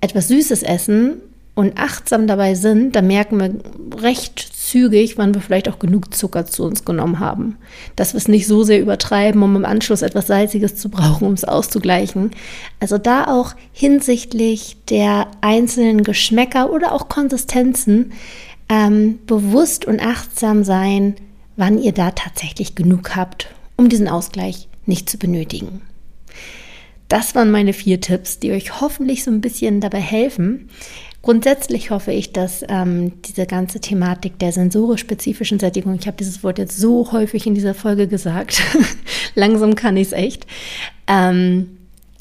etwas 0.00 0.28
Süßes 0.28 0.62
essen 0.62 1.20
und 1.54 1.78
achtsam 1.78 2.26
dabei 2.26 2.54
sind, 2.54 2.96
dann 2.96 3.06
merken 3.06 3.38
wir 3.38 4.02
recht 4.02 4.38
zügig, 4.38 5.18
wann 5.18 5.34
wir 5.34 5.42
vielleicht 5.42 5.68
auch 5.68 5.78
genug 5.78 6.14
Zucker 6.14 6.46
zu 6.46 6.64
uns 6.64 6.84
genommen 6.84 7.18
haben. 7.18 7.56
Dass 7.96 8.14
wir 8.14 8.18
es 8.18 8.28
nicht 8.28 8.46
so 8.46 8.62
sehr 8.62 8.80
übertreiben, 8.80 9.42
um 9.42 9.56
im 9.56 9.64
Anschluss 9.64 10.02
etwas 10.02 10.28
Salziges 10.28 10.76
zu 10.76 10.88
brauchen, 10.88 11.26
um 11.26 11.34
es 11.34 11.44
auszugleichen. 11.44 12.30
Also 12.78 12.98
da 12.98 13.26
auch 13.26 13.54
hinsichtlich 13.72 14.76
der 14.88 15.26
einzelnen 15.40 16.02
Geschmäcker 16.02 16.72
oder 16.72 16.92
auch 16.92 17.08
Konsistenzen 17.08 18.12
ähm, 18.68 19.18
bewusst 19.26 19.84
und 19.84 20.00
achtsam 20.00 20.64
sein, 20.64 21.16
wann 21.56 21.78
ihr 21.78 21.92
da 21.92 22.12
tatsächlich 22.12 22.74
genug 22.74 23.16
habt, 23.16 23.48
um 23.76 23.88
diesen 23.88 24.08
Ausgleich 24.08 24.68
nicht 24.86 25.10
zu 25.10 25.18
benötigen. 25.18 25.82
Das 27.10 27.34
waren 27.34 27.50
meine 27.50 27.72
vier 27.72 28.00
Tipps, 28.00 28.38
die 28.38 28.52
euch 28.52 28.80
hoffentlich 28.80 29.24
so 29.24 29.32
ein 29.32 29.40
bisschen 29.40 29.80
dabei 29.80 29.98
helfen. 29.98 30.70
Grundsätzlich 31.22 31.90
hoffe 31.90 32.12
ich, 32.12 32.32
dass 32.32 32.64
ähm, 32.68 33.20
diese 33.22 33.46
ganze 33.46 33.80
Thematik 33.80 34.38
der 34.38 34.52
sensorisch-spezifischen 34.52 35.58
Sättigung, 35.58 35.96
ich 35.98 36.06
habe 36.06 36.16
dieses 36.16 36.44
Wort 36.44 36.58
jetzt 36.58 36.78
so 36.78 37.10
häufig 37.10 37.48
in 37.48 37.56
dieser 37.56 37.74
Folge 37.74 38.06
gesagt, 38.06 38.62
langsam 39.34 39.74
kann 39.74 39.96
ich 39.96 40.06
es 40.06 40.12
echt, 40.12 40.46
ähm, 41.08 41.78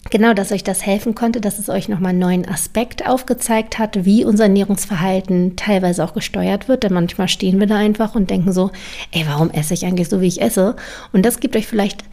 genau, 0.09 0.33
dass 0.33 0.51
euch 0.51 0.63
das 0.63 0.83
helfen 0.83 1.13
konnte, 1.13 1.39
dass 1.39 1.59
es 1.59 1.69
euch 1.69 1.87
nochmal 1.87 2.09
einen 2.09 2.19
neuen 2.19 2.49
Aspekt 2.49 3.07
aufgezeigt 3.07 3.77
hat, 3.77 4.05
wie 4.05 4.25
unser 4.25 4.45
Ernährungsverhalten 4.45 5.55
teilweise 5.55 6.03
auch 6.03 6.15
gesteuert 6.15 6.67
wird. 6.67 6.81
Denn 6.81 6.93
manchmal 6.93 7.27
stehen 7.27 7.59
wir 7.59 7.67
da 7.67 7.75
einfach 7.75 8.15
und 8.15 8.31
denken 8.31 8.53
so, 8.53 8.71
ey, 9.11 9.23
warum 9.27 9.51
esse 9.51 9.75
ich 9.75 9.85
eigentlich 9.85 10.09
so, 10.09 10.19
wie 10.19 10.27
ich 10.27 10.41
esse? 10.41 10.75
Und 11.13 11.27
das 11.27 11.39
gibt 11.39 11.55
euch 11.55 11.67
vielleicht 11.67 12.03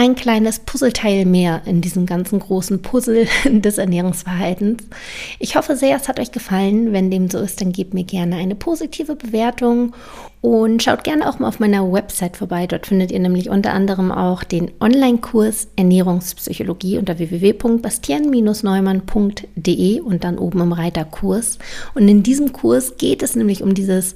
ein 0.00 0.14
kleines 0.14 0.60
Puzzleteil 0.60 1.26
mehr 1.26 1.60
in 1.66 1.82
diesem 1.82 2.06
ganzen 2.06 2.38
großen 2.38 2.80
Puzzle 2.80 3.26
des 3.44 3.76
Ernährungsverhaltens. 3.76 4.84
Ich 5.38 5.56
hoffe 5.56 5.76
sehr, 5.76 5.94
es 5.94 6.08
hat 6.08 6.18
euch 6.18 6.32
gefallen. 6.32 6.94
Wenn 6.94 7.10
dem 7.10 7.28
so 7.28 7.38
ist, 7.38 7.60
dann 7.60 7.70
gebt 7.70 7.92
mir 7.92 8.04
gerne 8.04 8.36
eine 8.36 8.54
positive 8.54 9.14
Bewertung 9.14 9.92
und 10.40 10.82
schaut 10.82 11.04
gerne 11.04 11.28
auch 11.28 11.38
mal 11.38 11.48
auf 11.48 11.60
meiner 11.60 11.92
Website 11.92 12.38
vorbei. 12.38 12.66
Dort 12.66 12.86
findet 12.86 13.12
ihr 13.12 13.18
nämlich 13.18 13.50
unter 13.50 13.74
anderem 13.74 14.10
auch 14.10 14.42
den 14.42 14.70
Online-Kurs 14.80 15.68
Ernährungspsychologie 15.76 16.96
unter 16.96 17.18
www.bastian-neumann.de 17.18 20.00
und 20.00 20.24
dann 20.24 20.38
oben 20.38 20.62
im 20.62 20.72
Reiter 20.72 21.04
Kurs. 21.04 21.58
Und 21.94 22.08
in 22.08 22.22
diesem 22.22 22.54
Kurs 22.54 22.96
geht 22.96 23.22
es 23.22 23.36
nämlich 23.36 23.62
um 23.62 23.74
dieses 23.74 24.14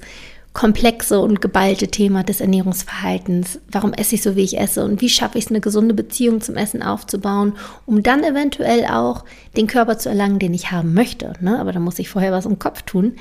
komplexe 0.55 1.19
und 1.19 1.41
geballte 1.41 1.89
Thema 1.89 2.23
des 2.23 2.39
Ernährungsverhaltens. 2.39 3.59
Warum 3.69 3.91
esse 3.91 4.15
ich 4.15 4.23
so, 4.23 4.37
wie 4.37 4.41
ich 4.41 4.57
esse 4.57 4.85
und 4.85 5.01
wie 5.01 5.09
schaffe 5.09 5.37
ich 5.37 5.45
es, 5.45 5.51
eine 5.51 5.59
gesunde 5.59 5.93
Beziehung 5.93 6.39
zum 6.39 6.55
Essen 6.55 6.81
aufzubauen, 6.81 7.53
um 7.85 8.01
dann 8.01 8.23
eventuell 8.23 8.85
auch 8.85 9.25
den 9.57 9.67
Körper 9.67 9.97
zu 9.97 10.07
erlangen, 10.07 10.39
den 10.39 10.53
ich 10.53 10.71
haben 10.71 10.93
möchte. 10.93 11.33
Ne? 11.41 11.59
Aber 11.59 11.73
da 11.73 11.79
muss 11.81 11.99
ich 11.99 12.09
vorher 12.09 12.31
was 12.31 12.45
im 12.45 12.57
Kopf 12.57 12.83
tun. 12.83 13.17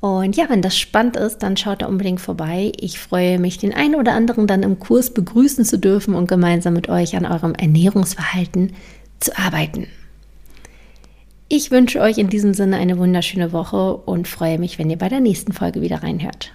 Und 0.00 0.34
ja, 0.34 0.46
wenn 0.48 0.62
das 0.62 0.76
spannend 0.76 1.16
ist, 1.16 1.42
dann 1.42 1.58
schaut 1.58 1.82
da 1.82 1.86
unbedingt 1.86 2.22
vorbei. 2.22 2.72
Ich 2.80 2.98
freue 2.98 3.38
mich, 3.38 3.58
den 3.58 3.74
einen 3.74 3.94
oder 3.94 4.14
anderen 4.14 4.46
dann 4.46 4.62
im 4.62 4.78
Kurs 4.78 5.12
begrüßen 5.12 5.66
zu 5.66 5.78
dürfen 5.78 6.14
und 6.14 6.26
gemeinsam 6.26 6.72
mit 6.72 6.88
euch 6.88 7.14
an 7.16 7.26
eurem 7.26 7.54
Ernährungsverhalten 7.54 8.72
zu 9.20 9.36
arbeiten. 9.36 9.88
Ich 11.48 11.70
wünsche 11.70 12.00
euch 12.00 12.16
in 12.16 12.30
diesem 12.30 12.54
Sinne 12.54 12.78
eine 12.78 12.96
wunderschöne 12.96 13.52
Woche 13.52 13.94
und 13.94 14.26
freue 14.26 14.58
mich, 14.58 14.78
wenn 14.78 14.88
ihr 14.88 14.96
bei 14.96 15.10
der 15.10 15.20
nächsten 15.20 15.52
Folge 15.52 15.82
wieder 15.82 16.02
reinhört. 16.02 16.52